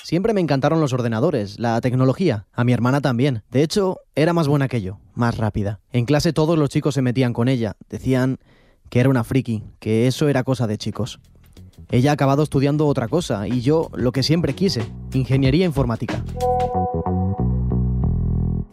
Siempre 0.05 0.35
me 0.35 0.41
encantaron 0.41 0.81
los 0.81 0.93
ordenadores, 0.93 1.59
la 1.59 1.81
tecnología, 1.81 2.47
a 2.53 2.63
mi 2.63 2.73
hermana 2.73 3.01
también. 3.01 3.43
De 3.51 3.65
hecho, 3.65 3.99
era 4.15 4.33
más 4.33 4.47
buena 4.47 4.69
que 4.69 4.81
yo, 4.81 5.01
más 5.15 5.37
rápida. 5.37 5.81
En 5.91 6.05
clase 6.05 6.33
todos 6.33 6.57
los 6.57 6.71
chicos 6.71 6.95
se 6.95 7.03
metían 7.03 7.33
con 7.33 7.49
ella, 7.49 7.75
decían 7.91 8.39
que 8.89 9.01
era 9.01 9.09
una 9.09 9.25
friki, 9.25 9.65
que 9.81 10.07
eso 10.07 10.29
era 10.29 10.45
cosa 10.45 10.69
de 10.69 10.79
chicos. 10.79 11.19
Ella 11.91 12.11
ha 12.11 12.15
acabado 12.15 12.43
estudiando 12.43 12.87
otra 12.87 13.09
cosa 13.09 13.47
y 13.47 13.61
yo 13.61 13.91
lo 13.95 14.13
que 14.13 14.23
siempre 14.23 14.55
quise, 14.55 14.83
ingeniería 15.13 15.65
informática. 15.65 16.23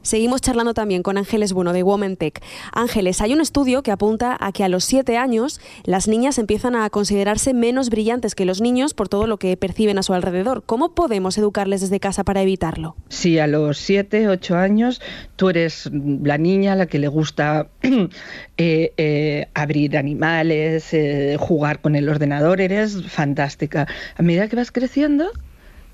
Seguimos 0.03 0.41
charlando 0.41 0.74
también 0.74 1.01
con 1.01 1.17
Ángeles 1.17 1.53
Bueno 1.53 1.72
de 1.72 1.81
Woman 1.81 2.17
Tech. 2.17 2.43
Ángeles, 2.74 3.22
hay 3.22 3.33
un 3.33 3.39
estudio 3.39 3.83
que 3.83 3.91
apunta 3.91 4.36
a 4.38 4.51
que 4.51 4.65
a 4.65 4.69
los 4.69 4.83
siete 4.83 5.17
años 5.17 5.62
las 5.86 6.10
niñas 6.10 6.38
empiezan 6.38 6.75
a 6.75 6.89
considerarse 6.89 7.53
menos 7.53 7.89
brillantes 7.89 8.36
que 8.36 8.43
los 8.43 8.60
niños 8.60 8.93
por 8.93 9.07
todo 9.07 9.27
lo 9.27 9.38
que 9.38 9.55
perciben 9.55 9.98
a 9.98 10.03
su 10.03 10.13
alrededor. 10.13 10.63
¿Cómo 10.65 10.93
podemos 10.93 11.38
educarles 11.38 11.79
desde 11.79 12.01
casa 12.01 12.25
para 12.25 12.41
evitarlo? 12.41 12.98
Si 13.07 13.39
a 13.39 13.48
los 13.48 13.77
siete, 13.77 14.27
ocho 14.27 14.57
años 14.57 15.01
tú 15.38 15.50
eres 15.50 15.89
la 15.93 16.38
niña 16.38 16.74
a 16.74 16.75
la 16.75 16.88
que 16.88 17.00
le 17.00 17.07
gusta 17.07 17.69
eh, 18.57 18.93
eh, 18.98 19.48
abrir 19.53 19.98
animales, 19.98 20.93
eh, 20.93 21.38
jugar 21.39 21.79
con 21.79 21.95
el 21.95 22.10
ordenador, 22.10 22.60
eres 22.60 23.03
fantástica. 23.07 23.88
A 24.17 24.22
medida 24.22 24.50
que 24.50 24.57
vas 24.57 24.74
creciendo, 24.74 25.31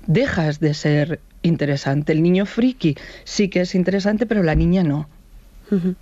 dejas 0.08 0.58
de 0.58 0.74
ser 0.74 1.20
interesante. 1.42 2.12
El 2.12 2.22
niño 2.22 2.46
friki 2.46 2.96
sí 3.24 3.48
que 3.48 3.62
es 3.62 3.74
interesante, 3.74 4.26
pero 4.26 4.42
la 4.42 4.54
niña 4.54 4.82
no. 4.82 5.08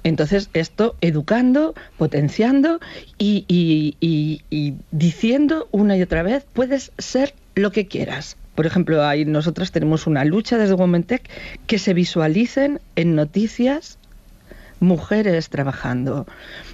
Entonces, 0.02 0.49
esto 0.54 0.97
educando, 1.02 1.75
potenciando 1.99 2.80
y, 3.18 3.45
y, 3.49 4.76
diciendo 4.90 5.68
una 5.73 5.97
y 5.97 6.02
otra 6.02 6.23
vez, 6.23 6.47
puedes 6.54 6.92
ser 6.97 7.35
lo 7.54 7.71
que 7.71 7.87
quieras. 7.87 8.38
Por 8.54 8.66
ejemplo, 8.66 9.04
ahí 9.04 9.26
nosotros 9.26 9.71
tenemos 9.71 10.07
una 10.07 10.25
lucha 10.25 10.57
desde 10.57 10.75
Womentech 10.75 11.28
que 11.66 11.78
se 11.78 11.92
visualicen 11.92 12.80
en 12.97 13.14
noticias 13.14 13.99
mujeres 14.80 15.49
trabajando. 15.49 16.26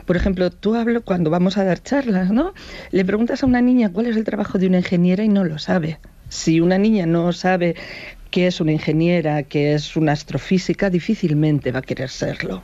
Por 0.06 0.16
ejemplo, 0.16 0.50
tú 0.50 0.75
hablo 0.75 1.02
cuando 1.02 1.30
vamos 1.30 1.56
a 1.56 1.64
dar 1.64 1.83
charlas, 1.83 2.30
¿no? 2.30 2.54
Le 2.90 3.04
preguntas 3.04 3.42
a 3.42 3.47
una 3.47 3.61
niña 3.61 3.90
cuál 3.90 4.06
es 4.06 4.16
el 4.16 4.25
trabajo 4.25 4.59
de 4.59 4.66
una 4.66 4.78
ingeniera 4.78 5.25
y 5.25 5.28
no 5.28 5.44
lo 5.44 5.59
sabe. 5.59 5.99
Si 6.28 6.61
una 6.61 6.78
niña 6.78 7.06
no 7.06 7.33
sabe 7.33 7.76
que 8.35 8.49
es 8.49 8.61
una 8.61 8.73
ingeniera, 8.73 9.45
que 9.45 9.75
es 9.75 9.95
una 9.95 10.11
astrofísica, 10.11 10.91
difícilmente 10.91 11.71
va 11.71 11.79
a 11.79 11.83
querer 11.83 12.11
serlo. 12.11 12.62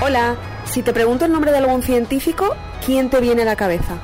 Hola, 0.00 0.34
si 0.64 0.80
te 0.80 0.94
pregunto 0.94 1.26
el 1.26 1.32
nombre 1.32 1.50
de 1.50 1.58
algún 1.58 1.82
científico, 1.82 2.56
¿quién 2.86 3.10
te 3.10 3.20
viene 3.20 3.42
a 3.42 3.44
la 3.44 3.56
cabeza? 3.56 3.98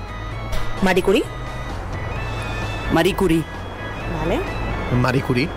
¿Marie 0.83 1.03
Curie? 1.03 1.25
Marie 2.93 3.17
Curie. 3.17 3.43
¿Vale? 4.21 4.41
Marie 5.01 5.23
Curie. 5.23 5.49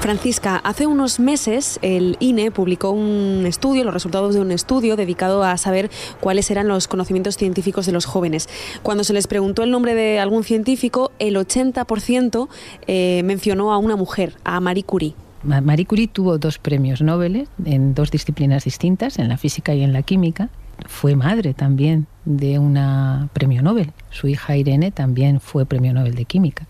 Francisca, 0.00 0.56
hace 0.56 0.86
unos 0.86 1.20
meses 1.20 1.78
el 1.82 2.16
INE 2.20 2.50
publicó 2.50 2.90
un 2.90 3.44
estudio, 3.46 3.84
los 3.84 3.92
resultados 3.92 4.34
de 4.34 4.40
un 4.40 4.50
estudio 4.50 4.96
dedicado 4.96 5.44
a 5.44 5.58
saber 5.58 5.90
cuáles 6.20 6.50
eran 6.50 6.68
los 6.68 6.88
conocimientos 6.88 7.36
científicos 7.36 7.84
de 7.84 7.92
los 7.92 8.06
jóvenes. 8.06 8.48
Cuando 8.82 9.04
se 9.04 9.12
les 9.12 9.26
preguntó 9.26 9.62
el 9.62 9.70
nombre 9.70 9.94
de 9.94 10.18
algún 10.18 10.42
científico, 10.42 11.12
el 11.18 11.36
80% 11.36 12.48
eh, 12.86 13.20
mencionó 13.26 13.74
a 13.74 13.78
una 13.78 13.96
mujer, 13.96 14.36
a 14.42 14.58
Marie 14.60 14.84
Curie. 14.84 15.14
Marie 15.42 15.84
Curie 15.84 16.08
tuvo 16.08 16.38
dos 16.38 16.58
premios 16.58 17.02
Nobel 17.02 17.46
en 17.66 17.92
dos 17.92 18.10
disciplinas 18.10 18.64
distintas, 18.64 19.18
en 19.18 19.28
la 19.28 19.36
física 19.36 19.74
y 19.74 19.82
en 19.82 19.92
la 19.92 20.02
química. 20.02 20.48
Fue 20.86 21.14
madre 21.14 21.52
también 21.52 22.06
de 22.24 22.58
una 22.58 23.28
premio 23.34 23.60
Nobel. 23.60 23.92
Su 24.08 24.28
hija 24.28 24.56
Irene 24.56 24.92
también 24.92 25.40
fue 25.40 25.66
premio 25.66 25.92
Nobel 25.92 26.14
de 26.14 26.24
química 26.24 26.66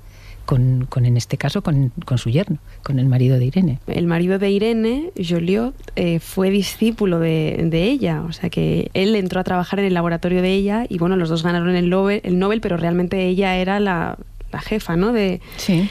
con, 0.50 1.06
en 1.06 1.16
este 1.16 1.36
caso 1.36 1.62
con, 1.62 1.92
su 2.16 2.28
yerno, 2.28 2.58
con 2.82 2.98
el 2.98 3.06
marido 3.06 3.38
de 3.38 3.44
Irene. 3.44 3.78
El 3.86 4.08
marido 4.08 4.40
de 4.40 4.50
Irene, 4.50 5.12
Joliot, 5.16 5.74
eh, 5.94 6.18
fue 6.18 6.50
discípulo 6.50 7.20
de, 7.20 7.70
ella, 7.72 8.22
o 8.22 8.32
sea 8.32 8.50
que 8.50 8.90
él 8.92 9.14
entró 9.14 9.40
a 9.40 9.44
trabajar 9.44 9.78
en 9.78 9.84
el 9.84 9.94
laboratorio 9.94 10.42
de 10.42 10.52
ella 10.52 10.86
y 10.88 10.98
bueno, 10.98 11.14
los 11.14 11.28
dos 11.28 11.44
ganaron 11.44 11.76
el 11.76 11.88
Nobel, 11.88 12.20
el 12.24 12.40
Nobel 12.40 12.60
pero 12.60 12.76
realmente 12.76 13.26
ella 13.26 13.56
era 13.58 13.78
la, 13.78 14.18
la 14.52 14.60
jefa 14.60 14.96
¿no? 14.96 15.12
de, 15.12 15.40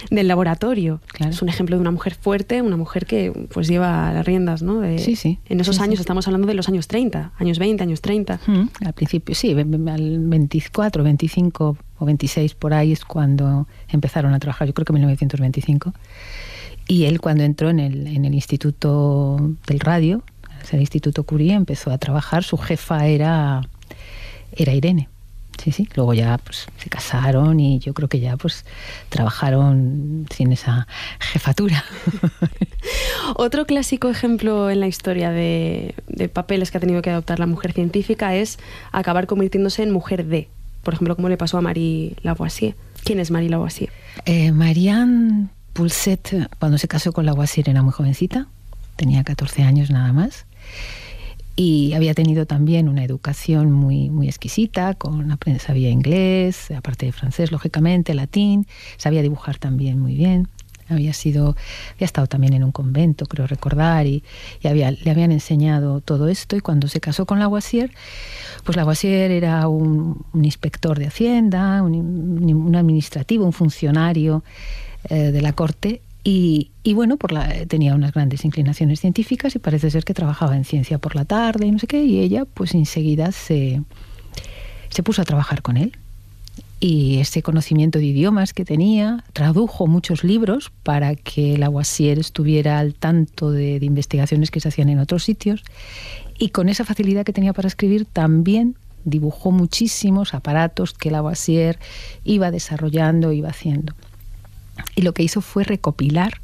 del 0.09 0.27
laboratorio. 0.27 1.01
Es 1.19 1.41
un 1.41 1.49
ejemplo 1.49 1.75
de 1.75 1.81
una 1.81 1.91
mujer 1.91 2.15
fuerte, 2.15 2.61
una 2.61 2.77
mujer 2.77 3.05
que 3.05 3.31
pues 3.51 3.67
lleva 3.67 4.11
las 4.13 4.25
riendas. 4.25 4.61
¿no? 4.61 4.79
De, 4.79 4.99
sí, 4.99 5.15
sí. 5.15 5.39
En 5.45 5.59
esos 5.59 5.79
años, 5.79 5.99
estamos 5.99 6.27
hablando 6.27 6.47
de 6.47 6.53
los 6.53 6.67
años 6.69 6.87
30, 6.87 7.33
años 7.37 7.59
20, 7.59 7.83
años 7.83 8.01
30. 8.01 8.39
al 8.85 8.93
principio, 8.93 9.35
sí, 9.35 9.51
al 9.51 10.19
24, 10.19 11.03
25 11.03 11.77
o 11.99 12.05
26 12.05 12.55
por 12.55 12.73
ahí 12.73 12.91
es 12.91 13.05
cuando 13.05 13.67
empezaron 13.89 14.33
a 14.33 14.39
trabajar, 14.39 14.67
yo 14.67 14.73
creo 14.73 14.85
que 14.85 14.91
en 14.91 14.95
1925. 14.95 15.93
Y 16.87 17.05
él 17.05 17.21
cuando 17.21 17.43
entró 17.43 17.69
en 17.69 17.79
el, 17.79 18.07
en 18.07 18.25
el 18.25 18.33
Instituto 18.33 19.37
del 19.67 19.79
Radio, 19.79 20.23
el 20.71 20.81
Instituto 20.81 21.23
Curie, 21.23 21.53
empezó 21.53 21.91
a 21.91 21.97
trabajar, 21.97 22.43
su 22.43 22.57
jefa 22.57 23.07
era, 23.07 23.61
era 24.51 24.73
Irene. 24.73 25.09
Sí, 25.61 25.71
sí. 25.73 25.89
Luego 25.95 26.13
ya 26.13 26.37
pues, 26.37 26.67
se 26.77 26.89
casaron 26.89 27.59
y 27.59 27.79
yo 27.79 27.93
creo 27.93 28.07
que 28.07 28.19
ya 28.19 28.37
pues 28.37 28.63
trabajaron 29.09 30.25
sin 30.33 30.53
esa 30.53 30.87
jefatura. 31.19 31.83
Otro 33.35 33.65
clásico 33.65 34.09
ejemplo 34.09 34.69
en 34.69 34.79
la 34.79 34.87
historia 34.87 35.31
de, 35.31 35.95
papeles 36.33 36.71
que 36.71 36.77
ha 36.77 36.81
tenido 36.81 37.01
que 37.01 37.09
adoptar 37.09 37.39
la 37.39 37.45
mujer 37.45 37.73
científica 37.73 38.35
es 38.35 38.57
acabar 38.91 39.27
convirtiéndose 39.27 39.83
en 39.83 39.91
mujer 39.91 40.25
de. 40.25 40.47
Por 40.83 40.93
ejemplo, 40.93 41.15
como 41.17 41.27
le 41.27 41.35
pasó 41.35 41.57
a 41.57 41.61
Marie 41.61 42.15
Lavoisier. 42.21 42.75
¿Quién 43.03 43.19
es 43.19 43.31
Marie 43.31 43.49
Lavoisier? 43.49 43.89
Eh, 44.25 44.53
Marianne 44.53 45.49
Poulset, 45.73 46.49
cuando 46.57 46.77
se 46.77 46.87
casó 46.87 47.11
con 47.11 47.25
Lavoisier, 47.25 47.69
era 47.69 47.81
muy 47.83 47.91
jovencita, 47.91 48.47
tenía 48.95 49.23
14 49.25 49.63
años 49.63 49.91
nada 49.91 50.13
más 50.13 50.45
y 51.61 51.91
había 51.91 52.13
tenido 52.13 52.45
también 52.45 52.87
una 52.87 53.03
educación 53.03 53.73
muy, 53.73 54.09
muy 54.09 54.29
exquisita, 54.29 54.93
con 54.93 55.37
sabía 55.59 55.89
inglés, 55.89 56.71
aparte 56.71 57.05
de 57.07 57.11
francés, 57.11 57.51
lógicamente, 57.51 58.13
latín, 58.13 58.65
sabía 58.95 59.21
dibujar 59.21 59.57
también 59.57 59.99
muy 59.99 60.15
bien. 60.15 60.47
Había 60.87 61.11
sido, 61.11 61.57
había 61.95 62.05
estado 62.05 62.27
también 62.27 62.53
en 62.53 62.63
un 62.63 62.71
convento, 62.71 63.25
creo 63.25 63.45
recordar, 63.45 64.07
y, 64.07 64.23
le 64.61 64.69
habían 65.11 65.33
enseñado 65.33 65.99
todo 65.99 66.29
esto. 66.29 66.55
Y 66.55 66.61
cuando 66.61 66.87
se 66.87 67.01
casó 67.01 67.25
con 67.25 67.39
Lavoisier, 67.39 67.91
pues 68.63 68.77
Lavoisier 68.77 69.29
era 69.29 69.67
un, 69.67 70.25
inspector 70.41 70.97
de 70.97 71.07
Hacienda, 71.07 71.83
un, 71.83 72.73
administrativo, 72.73 73.43
un 73.43 73.51
funcionario 73.51 74.45
eh, 75.09 75.33
de 75.33 75.41
la 75.41 75.51
corte, 75.51 76.01
y, 76.23 76.93
bueno, 76.93 77.17
por 77.17 77.31
la, 77.31 77.65
tenía 77.65 77.95
unas 77.95 78.11
grandes 78.11 78.43
inclinaciones 78.45 78.99
científicas 78.99 79.55
y 79.55 79.59
parece 79.59 79.89
ser 79.89 80.03
que 80.03 80.13
trabajaba 80.13 80.55
en 80.55 80.65
ciencia 80.65 80.97
por 80.97 81.15
la 81.15 81.25
tarde 81.25 81.67
y 81.67 81.71
no 81.71 81.79
sé 81.79 81.88
qué, 81.88 82.03
y 82.03 82.19
ella 82.19 82.45
pues 82.45 82.73
enseguida 82.73 83.31
se, 83.31 83.81
se 84.89 85.03
puso 85.03 85.21
a 85.21 85.25
trabajar 85.25 85.61
con 85.61 85.77
él. 85.77 85.97
Y 86.81 87.17
ese 87.19 87.41
conocimiento 87.41 87.99
de 87.99 88.05
idiomas 88.05 88.53
que 88.53 88.63
tenía, 88.63 89.23
tradujo 89.33 89.85
muchos 89.85 90.23
libros 90.23 90.71
para 90.83 91.15
que 91.15 91.57
Lavoisier 91.57 92.19
estuviera 92.19 92.79
al 92.79 92.93
tanto 92.93 93.51
de, 93.51 93.79
de 93.79 93.85
investigaciones 93.85 94.49
que 94.49 94.61
se 94.61 94.69
hacían 94.69 94.88
en 94.89 94.99
otros 94.99 95.23
sitios. 95.23 95.63
Y 96.38 96.49
con 96.49 96.69
esa 96.69 96.85
facilidad 96.85 97.25
que 97.25 97.33
tenía 97.33 97.51
para 97.51 97.67
escribir, 97.67 98.05
también 98.05 98.75
dibujó 99.03 99.51
muchísimos 99.51 100.33
aparatos 100.33 100.93
que 100.93 101.11
Lavoisier 101.11 101.79
iba 102.23 102.49
desarrollando, 102.51 103.33
iba 103.33 103.49
haciendo. 103.49 103.93
Y 104.95 105.01
lo 105.01 105.13
que 105.13 105.24
hizo 105.24 105.41
fue 105.41 105.63
recopilar 105.63 106.41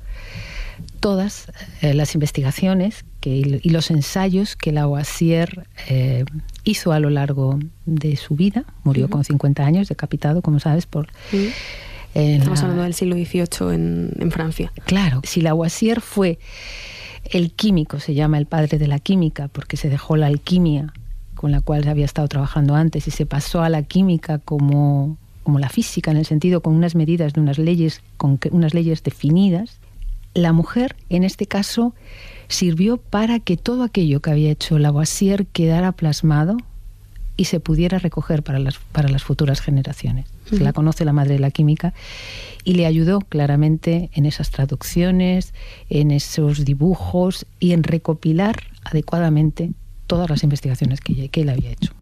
todas 0.99 1.51
eh, 1.81 1.93
las 1.93 2.15
investigaciones 2.15 3.05
que, 3.21 3.59
y 3.61 3.69
los 3.69 3.91
ensayos 3.91 4.55
que 4.55 4.71
Lavoisier 4.71 5.67
eh, 5.87 6.25
hizo 6.63 6.91
a 6.91 6.99
lo 6.99 7.09
largo 7.09 7.59
de 7.85 8.15
su 8.17 8.35
vida. 8.35 8.65
Murió 8.83 9.09
con 9.09 9.23
50 9.23 9.65
años, 9.65 9.87
decapitado, 9.87 10.41
como 10.41 10.59
sabes, 10.59 10.85
por... 10.85 11.07
Estamos 12.13 12.61
hablando 12.61 12.83
del 12.83 12.93
siglo 12.93 13.15
XVIII 13.15 13.73
en, 13.73 14.11
en 14.19 14.31
Francia. 14.31 14.71
Claro, 14.85 15.19
si 15.25 15.41
Lavoisier 15.41 15.99
fue 15.99 16.39
el 17.25 17.51
químico, 17.51 17.99
se 17.99 18.13
llama 18.13 18.37
el 18.37 18.45
padre 18.45 18.77
de 18.77 18.87
la 18.87 18.99
química, 18.99 19.49
porque 19.49 19.75
se 19.75 19.89
dejó 19.89 20.15
la 20.15 20.27
alquimia 20.27 20.93
con 21.35 21.51
la 21.51 21.61
cual 21.61 21.87
había 21.87 22.05
estado 22.05 22.27
trabajando 22.27 22.75
antes 22.75 23.07
y 23.07 23.11
se 23.11 23.25
pasó 23.25 23.61
a 23.61 23.69
la 23.69 23.83
química 23.83 24.39
como, 24.39 25.17
como 25.45 25.59
la 25.59 25.69
física, 25.69 26.11
en 26.11 26.17
el 26.17 26.25
sentido 26.25 26.59
con 26.61 26.75
unas 26.75 26.95
medidas 26.95 27.31
de 27.31 27.39
unas 27.39 27.57
leyes, 27.57 28.01
con 28.17 28.39
unas 28.51 28.73
leyes 28.73 29.01
definidas, 29.03 29.79
la 30.33 30.51
mujer, 30.51 30.97
en 31.09 31.23
este 31.23 31.45
caso, 31.45 31.95
sirvió 32.49 32.97
para 32.97 33.39
que 33.39 33.55
todo 33.55 33.83
aquello 33.83 34.19
que 34.21 34.31
había 34.31 34.51
hecho 34.51 34.77
Lavoisier 34.77 35.47
quedara 35.47 35.93
plasmado 35.93 36.57
y 37.37 37.45
se 37.45 37.59
pudiera 37.59 37.99
recoger 37.99 38.43
para 38.43 38.59
las, 38.59 38.77
para 38.91 39.07
las 39.07 39.23
futuras 39.23 39.61
generaciones. 39.61 40.25
Se 40.49 40.59
la 40.59 40.73
conoce 40.73 41.05
la 41.05 41.13
madre 41.13 41.33
de 41.33 41.39
la 41.39 41.51
química 41.51 41.93
y 42.63 42.73
le 42.73 42.85
ayudó 42.85 43.21
claramente 43.21 44.09
en 44.13 44.25
esas 44.25 44.51
traducciones, 44.51 45.53
en 45.89 46.11
esos 46.11 46.65
dibujos 46.65 47.45
y 47.59 47.71
en 47.71 47.83
recopilar 47.83 48.63
adecuadamente 48.83 49.71
todas 50.07 50.29
las 50.29 50.43
investigaciones 50.43 51.01
que, 51.01 51.29
que 51.29 51.41
él 51.41 51.49
había 51.49 51.71
hecho. 51.71 51.93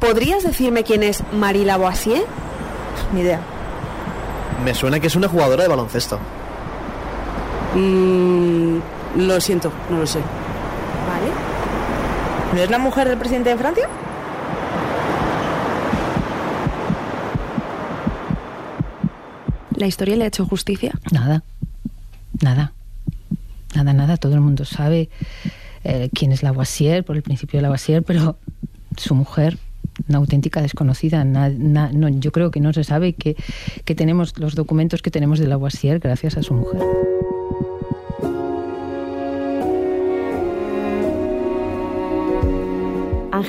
¿Podrías 0.00 0.42
decirme 0.42 0.82
quién 0.82 1.02
es 1.02 1.22
Marie 1.30 1.66
Lavoisier? 1.66 2.24
Ni 3.12 3.20
idea. 3.20 3.40
Me 4.64 4.74
suena 4.74 4.98
que 4.98 5.08
es 5.08 5.14
una 5.14 5.28
jugadora 5.28 5.62
de 5.62 5.68
baloncesto. 5.68 6.18
Mm, 7.74 8.78
lo 9.16 9.40
siento, 9.40 9.70
no 9.90 9.98
lo 9.98 10.06
sé. 10.06 10.18
Vale. 10.18 11.30
¿No 12.54 12.62
es 12.62 12.70
la 12.70 12.78
mujer 12.78 13.08
del 13.08 13.18
presidente 13.18 13.50
de 13.50 13.58
Francia? 13.58 13.88
¿La 19.76 19.86
historia 19.86 20.16
le 20.16 20.24
ha 20.24 20.28
hecho 20.28 20.46
justicia? 20.46 20.92
Nada, 21.12 21.42
nada, 22.40 22.72
nada, 23.74 23.92
nada. 23.92 24.16
Todo 24.16 24.34
el 24.34 24.40
mundo 24.40 24.64
sabe 24.64 25.10
eh, 25.84 26.10
quién 26.14 26.32
es 26.32 26.42
Lavoisier, 26.42 27.04
por 27.04 27.16
el 27.16 27.22
principio 27.22 27.58
de 27.58 27.62
Lavoisier, 27.62 28.02
pero 28.02 28.36
su 28.96 29.14
mujer 29.14 29.58
una 30.10 30.18
auténtica 30.18 30.60
desconocida. 30.60 31.24
no, 31.24 32.08
yo 32.08 32.32
creo 32.32 32.50
que 32.50 32.60
no 32.60 32.72
se 32.72 32.84
sabe 32.84 33.14
que, 33.14 33.36
que 33.84 33.94
tenemos 33.94 34.38
los 34.38 34.54
documentos 34.54 35.00
que 35.00 35.10
tenemos 35.10 35.38
de 35.38 35.46
Lavoisier 35.46 35.98
gracias 36.00 36.36
a 36.36 36.42
su 36.42 36.52
mujer. 36.52 36.82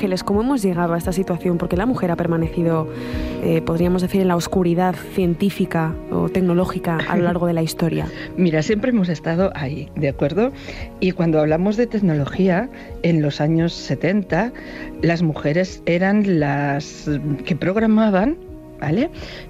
Ángeles, 0.02 0.24
¿cómo 0.24 0.40
hemos 0.40 0.62
llegado 0.62 0.94
a 0.94 0.98
esta 0.98 1.12
situación? 1.12 1.58
Porque 1.58 1.76
la 1.76 1.86
mujer 1.86 2.10
ha 2.10 2.16
permanecido, 2.16 2.88
eh, 3.44 3.62
podríamos 3.62 4.02
decir, 4.02 4.20
en 4.20 4.26
la 4.26 4.34
oscuridad 4.34 4.96
científica 5.14 5.94
o 6.10 6.28
tecnológica 6.28 6.98
a 7.08 7.16
lo 7.16 7.22
largo 7.22 7.46
de 7.46 7.52
la 7.52 7.62
historia. 7.62 8.08
Mira, 8.36 8.64
siempre 8.64 8.90
hemos 8.90 9.08
estado 9.08 9.52
ahí, 9.54 9.90
¿de 9.94 10.08
acuerdo? 10.08 10.50
Y 10.98 11.12
cuando 11.12 11.38
hablamos 11.38 11.76
de 11.76 11.86
tecnología, 11.86 12.68
en 13.04 13.22
los 13.22 13.40
años 13.40 13.74
70, 13.74 14.52
las 15.02 15.22
mujeres 15.22 15.84
eran 15.86 16.40
las 16.40 17.08
que 17.44 17.54
programaban 17.54 18.36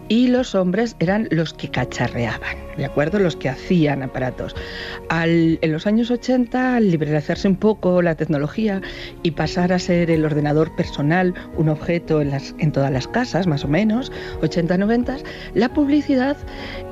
Y 0.09 0.29
los 0.29 0.55
hombres 0.55 0.95
eran 0.99 1.27
los 1.31 1.55
que 1.55 1.71
cacharreaban, 1.71 2.57
¿de 2.77 2.85
acuerdo? 2.85 3.19
Los 3.19 3.35
que 3.35 3.49
hacían 3.49 4.03
aparatos. 4.03 4.55
en 5.11 5.73
los 5.73 5.87
años 5.87 6.11
80, 6.11 6.77
al 6.77 6.91
liberalizarse 6.91 7.49
un 7.49 7.57
poco 7.57 8.03
la 8.03 8.15
tecnología 8.15 8.83
y 9.23 9.31
pasar 9.31 9.73
a 9.73 9.79
ser 9.79 10.11
el 10.11 10.25
ordenador 10.27 10.75
personal 10.77 11.35
un 11.57 11.71
objeto 11.71 12.21
en, 12.21 12.33
en 12.59 12.73
todas 12.73 12.93
las 12.93 13.09
casas, 13.09 13.47
más 13.47 13.65
o 13.65 13.69
menos, 13.69 14.13
80-90, 14.43 15.23
la 15.55 15.73
publicidad 15.73 16.37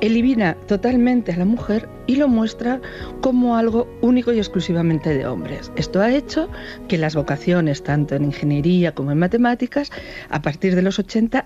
elimina 0.01 0.55
totalmente 0.67 1.31
a 1.31 1.37
la 1.37 1.45
mujer 1.45 1.87
y 2.07 2.15
lo 2.15 2.27
muestra 2.27 2.81
como 3.21 3.55
algo 3.55 3.87
único 4.01 4.33
y 4.33 4.39
exclusivamente 4.39 5.13
de 5.13 5.27
hombres. 5.27 5.71
Esto 5.75 6.01
ha 6.01 6.11
hecho 6.11 6.49
que 6.87 6.97
las 6.97 7.15
vocaciones, 7.15 7.83
tanto 7.83 8.15
en 8.15 8.25
ingeniería 8.25 8.93
como 8.93 9.11
en 9.11 9.19
matemáticas, 9.19 9.91
a 10.29 10.41
partir 10.41 10.75
de 10.75 10.81
los 10.81 10.97
80 10.97 11.45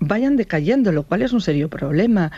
vayan 0.00 0.36
decayendo, 0.36 0.92
lo 0.92 1.02
cual 1.02 1.22
es 1.22 1.32
un 1.32 1.40
serio 1.40 1.68
problema, 1.68 2.32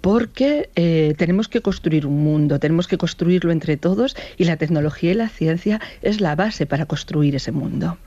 porque 0.00 0.70
eh, 0.76 1.14
tenemos 1.18 1.48
que 1.48 1.60
construir 1.60 2.06
un 2.06 2.22
mundo, 2.22 2.58
tenemos 2.58 2.88
que 2.88 2.98
construirlo 2.98 3.52
entre 3.52 3.76
todos 3.76 4.16
y 4.36 4.44
la 4.44 4.56
tecnología 4.56 5.12
y 5.12 5.14
la 5.14 5.28
ciencia 5.28 5.80
es 6.02 6.20
la 6.20 6.34
base 6.36 6.66
para 6.66 6.86
construir 6.86 7.36
ese 7.36 7.52
mundo. 7.52 7.98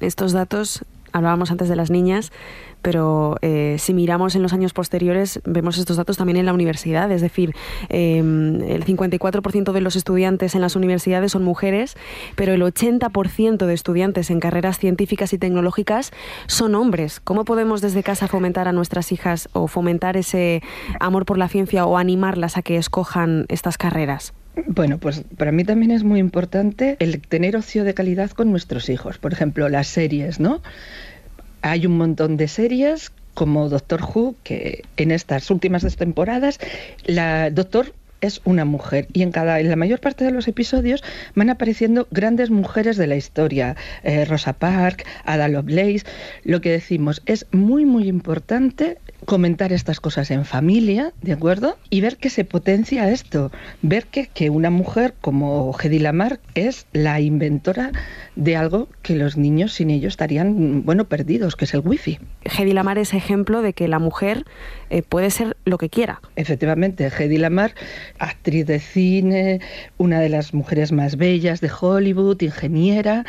Estos 0.00 0.32
datos, 0.32 0.84
hablábamos 1.12 1.50
antes 1.50 1.68
de 1.68 1.76
las 1.76 1.90
niñas, 1.90 2.32
pero 2.82 3.36
eh, 3.42 3.76
si 3.78 3.94
miramos 3.94 4.34
en 4.34 4.42
los 4.42 4.52
años 4.52 4.72
posteriores 4.72 5.40
vemos 5.44 5.78
estos 5.78 5.96
datos 5.96 6.16
también 6.16 6.36
en 6.36 6.46
la 6.46 6.52
universidad, 6.52 7.10
es 7.12 7.20
decir, 7.20 7.54
em, 7.88 8.62
el 8.62 8.84
54% 8.84 9.72
de 9.72 9.80
los 9.80 9.96
estudiantes 9.96 10.54
en 10.54 10.60
las 10.60 10.76
universidades 10.76 11.32
son 11.32 11.44
mujeres, 11.44 11.96
pero 12.36 12.52
el 12.54 12.62
80% 12.62 13.66
de 13.66 13.74
estudiantes 13.74 14.30
en 14.30 14.40
carreras 14.40 14.78
científicas 14.78 15.32
y 15.32 15.38
tecnológicas 15.38 16.12
son 16.46 16.74
hombres. 16.74 17.20
¿Cómo 17.20 17.44
podemos 17.44 17.80
desde 17.80 18.02
casa 18.02 18.28
fomentar 18.28 18.68
a 18.68 18.72
nuestras 18.72 19.12
hijas 19.12 19.48
o 19.52 19.66
fomentar 19.66 20.16
ese 20.16 20.62
amor 20.98 21.26
por 21.26 21.38
la 21.38 21.48
ciencia 21.48 21.86
o 21.86 21.98
animarlas 21.98 22.56
a 22.56 22.62
que 22.62 22.76
escojan 22.76 23.46
estas 23.48 23.76
carreras? 23.78 24.32
Bueno, 24.66 24.98
pues 24.98 25.22
para 25.36 25.52
mí 25.52 25.64
también 25.64 25.90
es 25.90 26.02
muy 26.02 26.18
importante 26.18 26.96
el 26.98 27.20
tener 27.20 27.56
ocio 27.56 27.84
de 27.84 27.94
calidad 27.94 28.30
con 28.30 28.50
nuestros 28.50 28.88
hijos. 28.88 29.18
Por 29.18 29.32
ejemplo, 29.32 29.68
las 29.68 29.86
series, 29.86 30.40
¿no? 30.40 30.60
Hay 31.62 31.86
un 31.86 31.96
montón 31.96 32.36
de 32.36 32.48
series 32.48 33.12
como 33.34 33.68
Doctor 33.68 34.02
Who, 34.02 34.34
que 34.42 34.84
en 34.96 35.12
estas 35.12 35.50
últimas 35.50 35.82
dos 35.82 35.96
temporadas, 35.96 36.58
la 37.06 37.50
Doctor 37.50 37.94
es 38.20 38.40
una 38.44 38.64
mujer 38.64 39.06
y 39.12 39.22
en 39.22 39.32
cada 39.32 39.60
en 39.60 39.70
la 39.70 39.76
mayor 39.76 40.00
parte 40.00 40.24
de 40.24 40.30
los 40.30 40.46
episodios 40.46 41.02
van 41.34 41.50
apareciendo 41.50 42.06
grandes 42.10 42.50
mujeres 42.50 42.96
de 42.96 43.06
la 43.06 43.16
historia 43.16 43.76
eh, 44.02 44.24
Rosa 44.24 44.52
Parks, 44.52 45.04
Ada 45.24 45.48
Lovelace 45.48 46.04
lo 46.44 46.60
que 46.60 46.70
decimos 46.70 47.22
es 47.26 47.46
muy 47.50 47.86
muy 47.86 48.08
importante 48.08 48.98
comentar 49.24 49.72
estas 49.72 50.00
cosas 50.00 50.30
en 50.30 50.44
familia, 50.44 51.12
¿de 51.22 51.32
acuerdo? 51.32 51.78
Y 51.90 52.00
ver 52.00 52.16
que 52.16 52.30
se 52.30 52.44
potencia 52.44 53.10
esto, 53.10 53.50
ver 53.82 54.06
que, 54.06 54.26
que 54.26 54.50
una 54.50 54.70
mujer 54.70 55.14
como 55.20 55.76
Hedy 55.78 55.98
Lamar 55.98 56.40
es 56.54 56.86
la 56.92 57.20
inventora 57.20 57.92
de 58.36 58.56
algo 58.56 58.88
que 59.02 59.16
los 59.16 59.36
niños 59.36 59.74
sin 59.74 59.90
ello 59.90 60.08
estarían, 60.08 60.84
bueno, 60.84 61.04
perdidos, 61.04 61.56
que 61.56 61.64
es 61.64 61.74
el 61.74 61.80
wifi. 61.80 62.18
Hedy 62.44 62.72
Lamar 62.72 62.98
es 62.98 63.14
ejemplo 63.14 63.62
de 63.62 63.72
que 63.72 63.88
la 63.88 63.98
mujer 63.98 64.44
eh, 64.88 65.02
puede 65.02 65.30
ser 65.30 65.56
lo 65.64 65.78
que 65.78 65.90
quiera. 65.90 66.20
Efectivamente, 66.36 67.06
Hedy 67.06 67.38
Lamar, 67.38 67.74
actriz 68.18 68.66
de 68.66 68.80
cine, 68.80 69.60
una 69.98 70.20
de 70.20 70.28
las 70.28 70.54
mujeres 70.54 70.92
más 70.92 71.16
bellas 71.16 71.60
de 71.60 71.70
Hollywood, 71.78 72.40
ingeniera, 72.42 73.24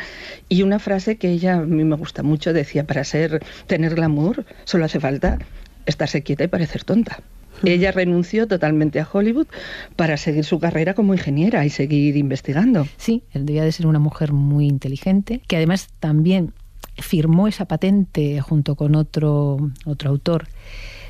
y 0.48 0.62
una 0.62 0.78
frase 0.78 1.16
que 1.16 1.30
ella 1.30 1.54
a 1.54 1.60
mí 1.60 1.84
me 1.84 1.96
gusta 1.96 2.22
mucho, 2.22 2.52
decía, 2.52 2.86
para 2.86 3.04
ser, 3.04 3.42
tener 3.66 3.94
glamour, 3.94 4.44
solo 4.64 4.84
hace 4.84 5.00
falta 5.00 5.38
estarse 5.86 6.22
quieta 6.22 6.44
y 6.44 6.48
parecer 6.48 6.84
tonta. 6.84 7.20
Ella 7.64 7.92
renunció 7.92 8.48
totalmente 8.48 8.98
a 9.00 9.08
Hollywood 9.10 9.46
para 9.94 10.16
seguir 10.16 10.44
su 10.44 10.58
carrera 10.58 10.94
como 10.94 11.14
ingeniera 11.14 11.64
y 11.64 11.70
seguir 11.70 12.16
investigando. 12.16 12.88
Sí, 12.96 13.22
él 13.32 13.46
debía 13.46 13.64
de 13.64 13.72
ser 13.72 13.86
una 13.86 13.98
mujer 13.98 14.32
muy 14.32 14.66
inteligente, 14.66 15.42
que 15.46 15.56
además 15.56 15.88
también 16.00 16.52
firmó 16.98 17.48
esa 17.48 17.66
patente 17.66 18.40
junto 18.40 18.74
con 18.74 18.96
otro, 18.96 19.70
otro 19.84 20.10
autor 20.10 20.48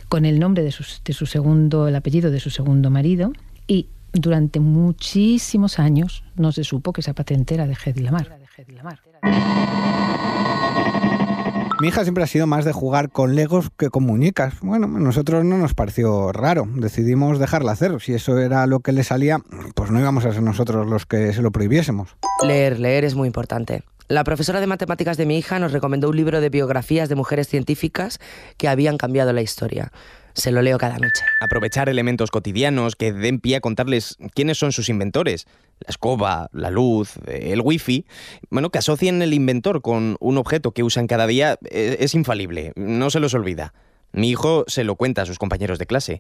con 0.09 0.27
el 0.27 0.39
nombre 0.39 0.63
de 0.63 0.73
su, 0.73 0.85
de 1.05 1.13
su 1.15 1.25
segundo, 1.25 1.89
el 1.89 1.97
apellido 1.97 2.31
de 2.31 2.39
su 2.39 2.51
segundo 2.51 2.91
marido, 2.91 3.33
y 3.67 3.89
durante 4.13 4.61
muchísimos 4.61 5.79
años 5.79 6.23
no 6.37 6.53
se 6.53 6.65
supo 6.65 6.93
que 6.93 7.01
esa 7.01 7.15
patente 7.15 7.55
era 7.55 7.67
de 7.67 7.75
Hedy 7.83 8.03
Lamar. 8.03 8.29
Mi 11.83 11.89
hija 11.89 12.05
siempre 12.05 12.23
ha 12.23 12.29
sido 12.29 12.47
más 12.47 12.65
de 12.65 12.71
jugar 12.71 13.11
con 13.11 13.35
legos 13.35 13.71
que 13.77 13.91
con 13.91 14.05
muñecas. 14.05 14.61
Bueno, 14.61 14.87
a 14.87 15.01
nosotros 15.01 15.45
no 15.45 15.59
nos 15.59 15.75
pareció 15.75 16.31
raro. 16.31 16.65
Decidimos 16.77 17.41
dejarla 17.41 17.73
hacer. 17.73 18.01
Si 18.01 18.15
eso 18.15 18.39
era 18.39 18.65
lo 18.69 18.79
que 18.79 18.93
le 18.93 19.03
salía, 19.03 19.39
pues 19.75 19.91
no 19.91 19.99
íbamos 19.99 20.25
a 20.25 20.33
ser 20.33 20.43
nosotros 20.43 20.87
los 20.87 21.07
que 21.07 21.33
se 21.33 21.43
lo 21.43 21.51
prohibiésemos. 21.51 22.15
Leer, 22.47 22.79
leer 22.79 23.05
es 23.05 23.17
muy 23.17 23.27
importante. 23.27 23.83
La 24.07 24.23
profesora 24.23 24.61
de 24.61 24.69
matemáticas 24.69 25.17
de 25.17 25.27
mi 25.27 25.37
hija 25.37 25.59
nos 25.59 25.73
recomendó 25.73 26.09
un 26.11 26.17
libro 26.17 26.41
de 26.41 26.51
biografías 26.51 27.09
de 27.09 27.17
mujeres 27.17 27.49
científicas 27.49 28.21
que 28.59 28.69
habían 28.69 28.97
cambiado 28.97 29.33
la 29.33 29.43
historia. 29.43 29.91
Se 30.35 30.53
lo 30.53 30.63
leo 30.63 30.79
cada 30.79 30.99
noche. 30.99 31.25
Aprovechar 31.41 31.89
elementos 31.89 32.31
cotidianos 32.31 32.95
que 32.95 33.13
den 33.13 33.41
pie 33.41 33.57
a 33.57 33.61
contarles 33.61 34.19
quiénes 34.35 34.57
son 34.57 34.71
sus 34.71 34.89
inventores. 34.89 35.47
La 35.87 35.91
escoba, 35.91 36.49
la 36.53 36.71
luz, 36.71 37.15
el 37.27 37.61
wifi, 37.61 38.07
bueno, 38.51 38.71
que 38.71 38.79
asocien 38.79 39.23
el 39.23 39.35
inventor 39.35 39.83
con 39.83 40.17
un 40.21 40.39
objeto 40.39 40.73
que 40.73 40.83
usan 40.83 41.07
cada 41.07 41.27
día 41.27 41.59
eh, 41.71 41.97
es 42.01 42.15
infalible, 42.15 42.73
no 42.77 43.11
se 43.11 43.21
los 43.21 43.35
olvida. 43.35 43.75
Mi 44.13 44.31
hijo 44.31 44.65
se 44.67 44.85
lo 44.85 44.97
cuenta 44.97 45.23
a 45.23 45.27
sus 45.27 45.39
compañeros 45.39 45.79
de 45.79 45.87
clase. 45.87 46.19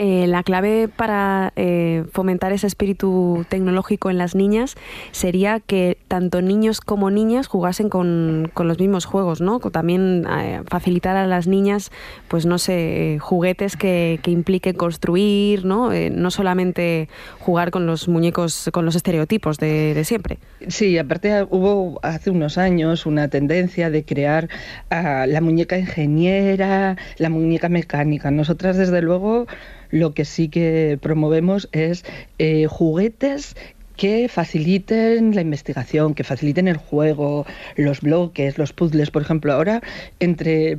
Eh, 0.00 0.28
la 0.28 0.44
clave 0.44 0.86
para 0.86 1.52
eh, 1.56 2.04
fomentar 2.12 2.52
ese 2.52 2.68
espíritu 2.68 3.44
tecnológico 3.48 4.10
en 4.10 4.18
las 4.18 4.36
niñas 4.36 4.76
sería 5.10 5.58
que 5.58 5.98
tanto 6.06 6.40
niños 6.40 6.80
como 6.80 7.10
niñas 7.10 7.48
jugasen 7.48 7.88
con, 7.88 8.52
los 8.56 8.78
mismos 8.78 9.06
juegos, 9.06 9.40
¿no? 9.40 9.58
También 9.58 10.24
eh, 10.30 10.60
facilitar 10.68 11.16
a 11.16 11.26
las 11.26 11.48
niñas, 11.48 11.90
pues 12.28 12.46
no 12.46 12.58
sé, 12.58 13.18
juguetes 13.20 13.76
que, 13.76 14.20
que 14.22 14.30
impliquen 14.30 14.76
construir, 14.76 15.64
¿no? 15.64 15.90
no 16.12 16.30
solamente 16.30 17.08
jugar 17.40 17.72
con 17.72 17.86
los 17.86 18.06
muñecos, 18.06 18.70
con 18.72 18.84
los 18.84 18.94
estereotipos 18.94 19.58
de, 19.58 19.94
de, 19.94 20.04
siempre. 20.04 20.38
Sí, 20.68 20.96
aparte 20.96 21.44
hubo 21.50 21.98
hace 22.04 22.30
unos 22.30 22.56
años 22.56 23.04
una 23.04 23.28
tendencia 23.28 23.90
de 23.90 24.04
crear 24.04 24.48
la 24.90 25.40
muñeca 25.40 25.76
ingeniera, 25.76 26.96
la 27.16 27.30
muñeca 27.30 27.68
mecánica. 27.68 28.30
Nosotras, 28.30 28.76
desde 28.76 29.02
luego, 29.02 29.46
lo 29.90 30.12
que 30.14 30.24
sí 30.24 30.48
que 30.48 30.98
promovemos 31.00 31.68
es 31.72 32.04
eh, 32.38 32.66
juguetes 32.66 33.56
que 33.96 34.28
faciliten 34.28 35.34
la 35.34 35.40
investigación, 35.40 36.14
que 36.14 36.22
faciliten 36.22 36.68
el 36.68 36.76
juego, 36.76 37.46
los 37.76 38.00
bloques, 38.00 38.56
los 38.56 38.72
puzzles. 38.72 39.10
Por 39.10 39.22
ejemplo, 39.22 39.52
ahora 39.52 39.82
entre 40.20 40.78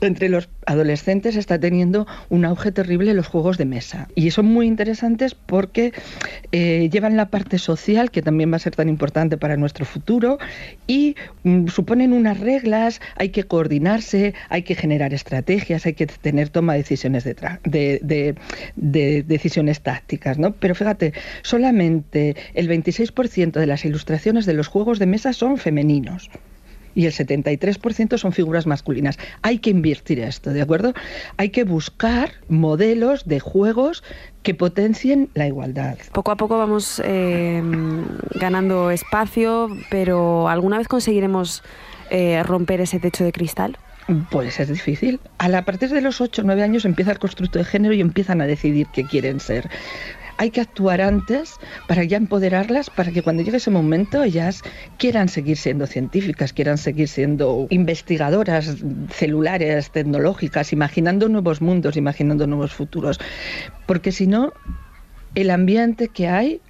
entre 0.00 0.28
los 0.28 0.48
adolescentes 0.66 1.36
está 1.36 1.58
teniendo 1.58 2.06
un 2.28 2.44
auge 2.44 2.72
terrible 2.72 3.14
los 3.14 3.26
juegos 3.26 3.58
de 3.58 3.64
mesa. 3.64 4.08
Y 4.14 4.30
son 4.30 4.46
muy 4.46 4.66
interesantes 4.66 5.34
porque 5.34 5.92
eh, 6.52 6.88
llevan 6.92 7.16
la 7.16 7.30
parte 7.30 7.58
social, 7.58 8.10
que 8.10 8.22
también 8.22 8.52
va 8.52 8.56
a 8.56 8.60
ser 8.60 8.74
tan 8.74 8.88
importante 8.88 9.36
para 9.36 9.56
nuestro 9.56 9.84
futuro, 9.84 10.38
y 10.86 11.16
mm, 11.42 11.68
suponen 11.68 12.12
unas 12.12 12.40
reglas, 12.40 13.00
hay 13.16 13.30
que 13.30 13.44
coordinarse, 13.44 14.34
hay 14.48 14.62
que 14.62 14.74
generar 14.74 15.14
estrategias, 15.14 15.86
hay 15.86 15.94
que 15.94 16.06
tener 16.06 16.48
toma 16.50 16.74
de 16.74 16.80
decisiones, 16.80 17.24
de, 17.24 18.34
de 18.76 19.22
decisiones 19.22 19.80
tácticas. 19.80 20.38
¿no? 20.38 20.52
Pero 20.52 20.74
fíjate, 20.74 21.12
solamente 21.42 22.36
el 22.54 22.68
26% 22.68 23.52
de 23.52 23.66
las 23.66 23.84
ilustraciones 23.84 24.46
de 24.46 24.54
los 24.54 24.68
juegos 24.68 24.98
de 24.98 25.06
mesa 25.06 25.32
son 25.32 25.58
femeninos 25.58 26.30
y 26.98 27.06
el 27.06 27.12
73% 27.12 28.18
son 28.18 28.32
figuras 28.32 28.66
masculinas. 28.66 29.20
Hay 29.42 29.60
que 29.60 29.70
invertir 29.70 30.18
esto, 30.18 30.50
¿de 30.50 30.60
acuerdo? 30.60 30.94
Hay 31.36 31.50
que 31.50 31.62
buscar 31.62 32.32
modelos 32.48 33.24
de 33.24 33.38
juegos 33.38 34.02
que 34.42 34.52
potencien 34.52 35.30
la 35.34 35.46
igualdad. 35.46 35.96
Poco 36.10 36.32
a 36.32 36.36
poco 36.36 36.58
vamos 36.58 37.00
eh, 37.04 37.62
ganando 38.34 38.90
espacio, 38.90 39.70
pero 39.92 40.48
¿alguna 40.48 40.78
vez 40.78 40.88
conseguiremos 40.88 41.62
eh, 42.10 42.42
romper 42.42 42.80
ese 42.80 42.98
techo 42.98 43.22
de 43.22 43.30
cristal? 43.30 43.78
Pues 44.30 44.58
es 44.58 44.68
difícil. 44.68 45.20
A 45.38 45.62
partir 45.62 45.90
de 45.90 46.00
los 46.00 46.20
8 46.20 46.42
o 46.42 46.44
9 46.46 46.64
años 46.64 46.84
empieza 46.84 47.12
el 47.12 47.20
constructo 47.20 47.60
de 47.60 47.64
género 47.64 47.94
y 47.94 48.00
empiezan 48.00 48.40
a 48.40 48.46
decidir 48.46 48.88
qué 48.92 49.04
quieren 49.04 49.38
ser 49.38 49.70
hay 50.38 50.50
que 50.50 50.60
actuar 50.60 51.00
antes 51.00 51.56
para 51.86 52.04
ya 52.04 52.16
empoderarlas, 52.16 52.90
para 52.90 53.12
que 53.12 53.22
cuando 53.22 53.42
llegue 53.42 53.58
ese 53.58 53.70
momento 53.70 54.22
ellas 54.22 54.62
quieran 54.96 55.28
seguir 55.28 55.56
siendo 55.56 55.86
científicas, 55.86 56.52
quieran 56.52 56.78
seguir 56.78 57.08
siendo 57.08 57.66
investigadoras 57.70 58.76
celulares, 59.10 59.90
tecnológicas, 59.90 60.72
imaginando 60.72 61.28
nuevos 61.28 61.60
mundos, 61.60 61.96
imaginando 61.96 62.46
nuevos 62.46 62.72
futuros. 62.72 63.18
Porque 63.86 64.12
si 64.12 64.26
no, 64.26 64.52
el 65.34 65.50
ambiente 65.50 66.08
que 66.08 66.28
hay 66.28 66.60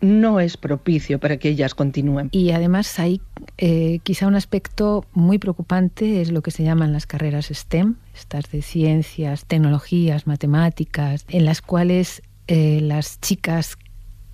no 0.00 0.40
es 0.40 0.56
propicio 0.56 1.18
para 1.18 1.38
que 1.38 1.48
ellas 1.48 1.74
continúen. 1.74 2.28
Y 2.30 2.50
además 2.50 2.98
hay 2.98 3.20
eh, 3.56 4.00
quizá 4.02 4.26
un 4.26 4.34
aspecto 4.34 5.06
muy 5.12 5.38
preocupante, 5.38 6.20
es 6.20 6.30
lo 6.30 6.42
que 6.42 6.50
se 6.50 6.62
llaman 6.62 6.92
las 6.92 7.06
carreras 7.06 7.46
STEM, 7.46 7.96
estas 8.14 8.50
de 8.50 8.62
ciencias, 8.62 9.46
tecnologías, 9.46 10.26
matemáticas, 10.26 11.24
en 11.28 11.44
las 11.44 11.62
cuales 11.62 12.22
eh, 12.46 12.80
las 12.82 13.20
chicas 13.20 13.76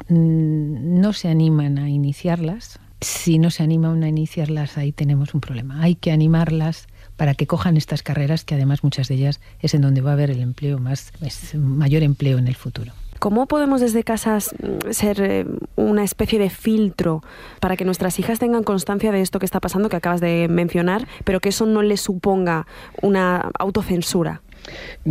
mm, 0.08 1.00
no 1.00 1.12
se 1.12 1.28
animan 1.28 1.78
a 1.78 1.88
iniciarlas. 1.88 2.78
Si 3.00 3.38
no 3.38 3.50
se 3.50 3.62
animan 3.62 4.02
a 4.02 4.08
iniciarlas, 4.08 4.76
ahí 4.76 4.92
tenemos 4.92 5.34
un 5.34 5.40
problema. 5.40 5.82
Hay 5.82 5.94
que 5.94 6.12
animarlas 6.12 6.86
para 7.16 7.34
que 7.34 7.46
cojan 7.46 7.76
estas 7.76 8.02
carreras, 8.02 8.44
que 8.44 8.54
además 8.54 8.84
muchas 8.84 9.08
de 9.08 9.14
ellas 9.14 9.40
es 9.60 9.74
en 9.74 9.80
donde 9.80 10.00
va 10.00 10.10
a 10.10 10.12
haber 10.14 10.30
el 10.30 10.40
empleo 10.40 10.78
más, 10.78 11.12
mayor 11.54 12.02
empleo 12.02 12.38
en 12.38 12.48
el 12.48 12.56
futuro. 12.56 12.92
¿Cómo 13.20 13.46
podemos 13.46 13.82
desde 13.82 14.02
casas 14.02 14.54
mm, 14.58 14.92
ser 14.92 15.20
eh, 15.20 15.46
una 15.76 16.04
especie 16.04 16.38
de 16.38 16.48
filtro 16.48 17.22
para 17.60 17.76
que 17.76 17.84
nuestras 17.84 18.18
hijas 18.18 18.38
tengan 18.38 18.64
constancia 18.64 19.12
de 19.12 19.20
esto 19.20 19.38
que 19.38 19.44
está 19.44 19.60
pasando, 19.60 19.90
que 19.90 19.96
acabas 19.96 20.22
de 20.22 20.48
mencionar, 20.48 21.06
pero 21.24 21.40
que 21.40 21.50
eso 21.50 21.66
no 21.66 21.82
les 21.82 22.00
suponga 22.00 22.66
una 23.02 23.50
autocensura? 23.58 24.40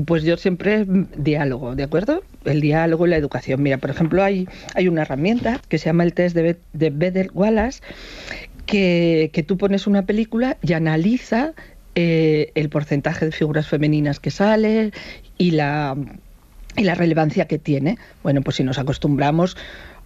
Pues 0.06 0.24
yo 0.24 0.38
siempre 0.38 0.86
diálogo, 1.18 1.76
¿de 1.76 1.84
acuerdo? 1.84 2.24
El 2.46 2.62
diálogo 2.62 3.08
y 3.08 3.10
la 3.10 3.18
educación. 3.18 3.62
Mira, 3.62 3.78
por 3.78 3.90
ejemplo, 3.90 4.24
hay, 4.24 4.48
hay 4.76 4.88
una 4.88 5.02
herramienta 5.04 5.62
que 5.68 5.78
se 5.78 5.86
llama 5.86 6.04
el 6.04 6.14
test 6.14 6.36
de, 6.36 6.58
de 6.74 6.90
Bedell 6.90 7.32
Wallace, 7.34 7.82
que, 8.66 9.32
que 9.34 9.44
tú 9.44 9.58
pones 9.58 9.88
una 9.88 10.06
película 10.06 10.58
y 10.62 10.74
analiza 10.74 11.54
eh, 11.96 12.52
el 12.56 12.70
porcentaje 12.70 13.26
de 13.26 13.32
figuras 13.32 13.68
femeninas 13.68 14.20
que 14.20 14.32
sale 14.32 14.92
y 15.38 15.52
la, 15.52 15.98
y 16.78 16.84
la 16.84 16.96
relevancia 16.96 17.46
que 17.46 17.58
tiene. 17.58 17.98
Bueno, 18.24 18.42
pues 18.42 18.58
si 18.58 18.64
nos 18.64 18.78
acostumbramos 18.78 19.58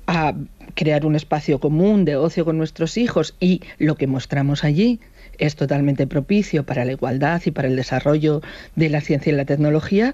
a 0.08 0.34
crear 0.76 1.06
un 1.06 1.16
espacio 1.16 1.60
común 1.60 2.06
de 2.06 2.16
ocio 2.16 2.46
con 2.46 2.58
nuestros 2.58 2.98
hijos 2.98 3.36
y 3.40 3.62
lo 3.78 3.96
que 3.96 4.08
mostramos 4.08 4.64
allí 4.64 5.00
es 5.38 5.56
totalmente 5.56 6.08
propicio 6.08 6.66
para 6.66 6.86
la 6.86 6.92
igualdad 6.92 7.42
y 7.46 7.52
para 7.52 7.68
el 7.68 7.76
desarrollo 7.76 8.42
de 8.76 8.90
la 8.90 9.02
ciencia 9.02 9.32
y 9.32 9.36
la 9.36 9.46
tecnología, 9.46 10.14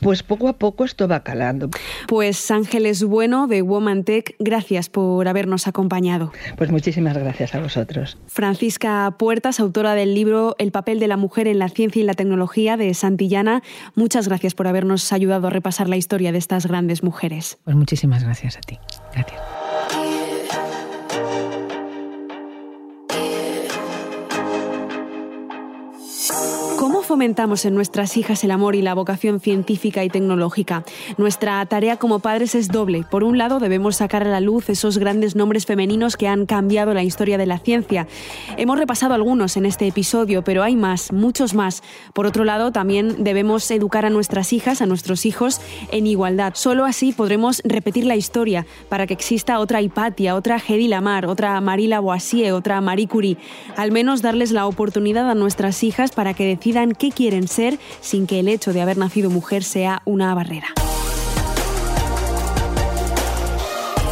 pues 0.00 0.22
poco 0.22 0.48
a 0.48 0.54
poco 0.54 0.84
esto 0.84 1.08
va 1.08 1.22
calando. 1.22 1.70
Pues 2.08 2.50
Ángeles 2.50 3.04
Bueno 3.04 3.46
de 3.46 3.62
Woman 3.62 4.04
Tech, 4.04 4.34
gracias 4.38 4.88
por 4.88 5.28
habernos 5.28 5.66
acompañado. 5.66 6.32
Pues 6.56 6.70
muchísimas 6.70 7.16
gracias 7.16 7.54
a 7.54 7.60
vosotros. 7.60 8.18
Francisca 8.26 9.14
Puertas, 9.18 9.60
autora 9.60 9.94
del 9.94 10.14
libro 10.14 10.56
El 10.58 10.72
papel 10.72 10.98
de 11.00 11.08
la 11.08 11.16
mujer 11.16 11.48
en 11.48 11.58
la 11.58 11.68
ciencia 11.68 12.00
y 12.00 12.04
la 12.04 12.14
tecnología 12.14 12.76
de 12.76 12.92
Santillana, 12.94 13.62
muchas 13.94 14.28
gracias 14.28 14.54
por 14.54 14.66
habernos 14.66 15.12
ayudado 15.12 15.48
a 15.48 15.50
repasar 15.50 15.88
la 15.88 15.96
historia 15.96 16.32
de 16.32 16.38
estas 16.38 16.66
grandes 16.66 17.02
mujeres. 17.02 17.58
Pues 17.64 17.76
muchísimas 17.76 18.24
gracias 18.24 18.56
a 18.56 18.60
ti. 18.60 18.78
Gracias. 19.12 19.59
Fomentamos 27.10 27.64
en 27.64 27.74
nuestras 27.74 28.16
hijas 28.16 28.44
el 28.44 28.52
amor 28.52 28.76
y 28.76 28.82
la 28.82 28.94
vocación 28.94 29.40
científica 29.40 30.04
y 30.04 30.08
tecnológica? 30.08 30.84
Nuestra 31.18 31.66
tarea 31.66 31.96
como 31.96 32.20
padres 32.20 32.54
es 32.54 32.68
doble. 32.68 33.04
Por 33.10 33.24
un 33.24 33.36
lado, 33.36 33.58
debemos 33.58 33.96
sacar 33.96 34.22
a 34.22 34.30
la 34.30 34.38
luz 34.38 34.70
esos 34.70 34.96
grandes 34.96 35.34
nombres 35.34 35.66
femeninos 35.66 36.16
que 36.16 36.28
han 36.28 36.46
cambiado 36.46 36.94
la 36.94 37.02
historia 37.02 37.36
de 37.36 37.46
la 37.46 37.58
ciencia. 37.58 38.06
Hemos 38.56 38.78
repasado 38.78 39.14
algunos 39.14 39.56
en 39.56 39.66
este 39.66 39.88
episodio, 39.88 40.44
pero 40.44 40.62
hay 40.62 40.76
más, 40.76 41.12
muchos 41.12 41.52
más. 41.52 41.82
Por 42.14 42.26
otro 42.26 42.44
lado, 42.44 42.70
también 42.70 43.24
debemos 43.24 43.68
educar 43.72 44.04
a 44.04 44.10
nuestras 44.10 44.52
hijas, 44.52 44.80
a 44.80 44.86
nuestros 44.86 45.26
hijos, 45.26 45.60
en 45.90 46.06
igualdad. 46.06 46.52
Solo 46.54 46.84
así 46.84 47.10
podremos 47.10 47.60
repetir 47.64 48.06
la 48.06 48.14
historia 48.14 48.66
para 48.88 49.08
que 49.08 49.14
exista 49.14 49.58
otra 49.58 49.82
Hipatia, 49.82 50.36
otra 50.36 50.62
Hedy 50.64 50.86
Lamar, 50.86 51.26
otra 51.26 51.60
Marie 51.60 51.88
Lavoisier, 51.88 52.52
otra 52.52 52.80
Marie 52.80 53.08
Curie. 53.08 53.36
Al 53.76 53.90
menos 53.90 54.22
darles 54.22 54.52
la 54.52 54.68
oportunidad 54.68 55.28
a 55.28 55.34
nuestras 55.34 55.82
hijas 55.82 56.12
para 56.12 56.34
que 56.34 56.46
decidan 56.46 56.94
qué 57.00 57.10
quieren 57.10 57.48
ser 57.48 57.80
sin 58.00 58.28
que 58.28 58.38
el 58.38 58.46
hecho 58.46 58.72
de 58.72 58.82
haber 58.82 58.98
nacido 58.98 59.30
mujer 59.30 59.64
sea 59.64 60.02
una 60.04 60.32
barrera. 60.34 60.68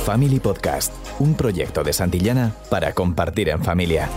Family 0.04 0.40
Podcast, 0.40 0.94
un 1.20 1.34
proyecto 1.34 1.84
de 1.84 1.92
Santillana 1.92 2.56
para 2.70 2.94
compartir 2.94 3.50
en 3.50 3.62
familia. 3.62 4.08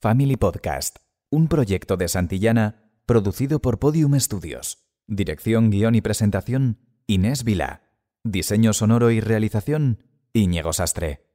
Family 0.00 0.36
Podcast, 0.36 0.96
un 1.30 1.48
proyecto 1.48 1.96
de 1.98 2.08
Santillana 2.08 2.90
producido 3.04 3.60
por 3.60 3.78
Podium 3.78 4.18
Studios. 4.18 4.78
Dirección, 5.06 5.70
guion 5.70 5.94
y 5.94 6.00
presentación, 6.00 6.78
Inés 7.06 7.44
Vila. 7.44 7.82
Diseño 8.24 8.72
sonoro 8.72 9.10
y 9.10 9.20
realización, 9.20 10.02
Íñigo 10.32 10.72
Sastre. 10.72 11.31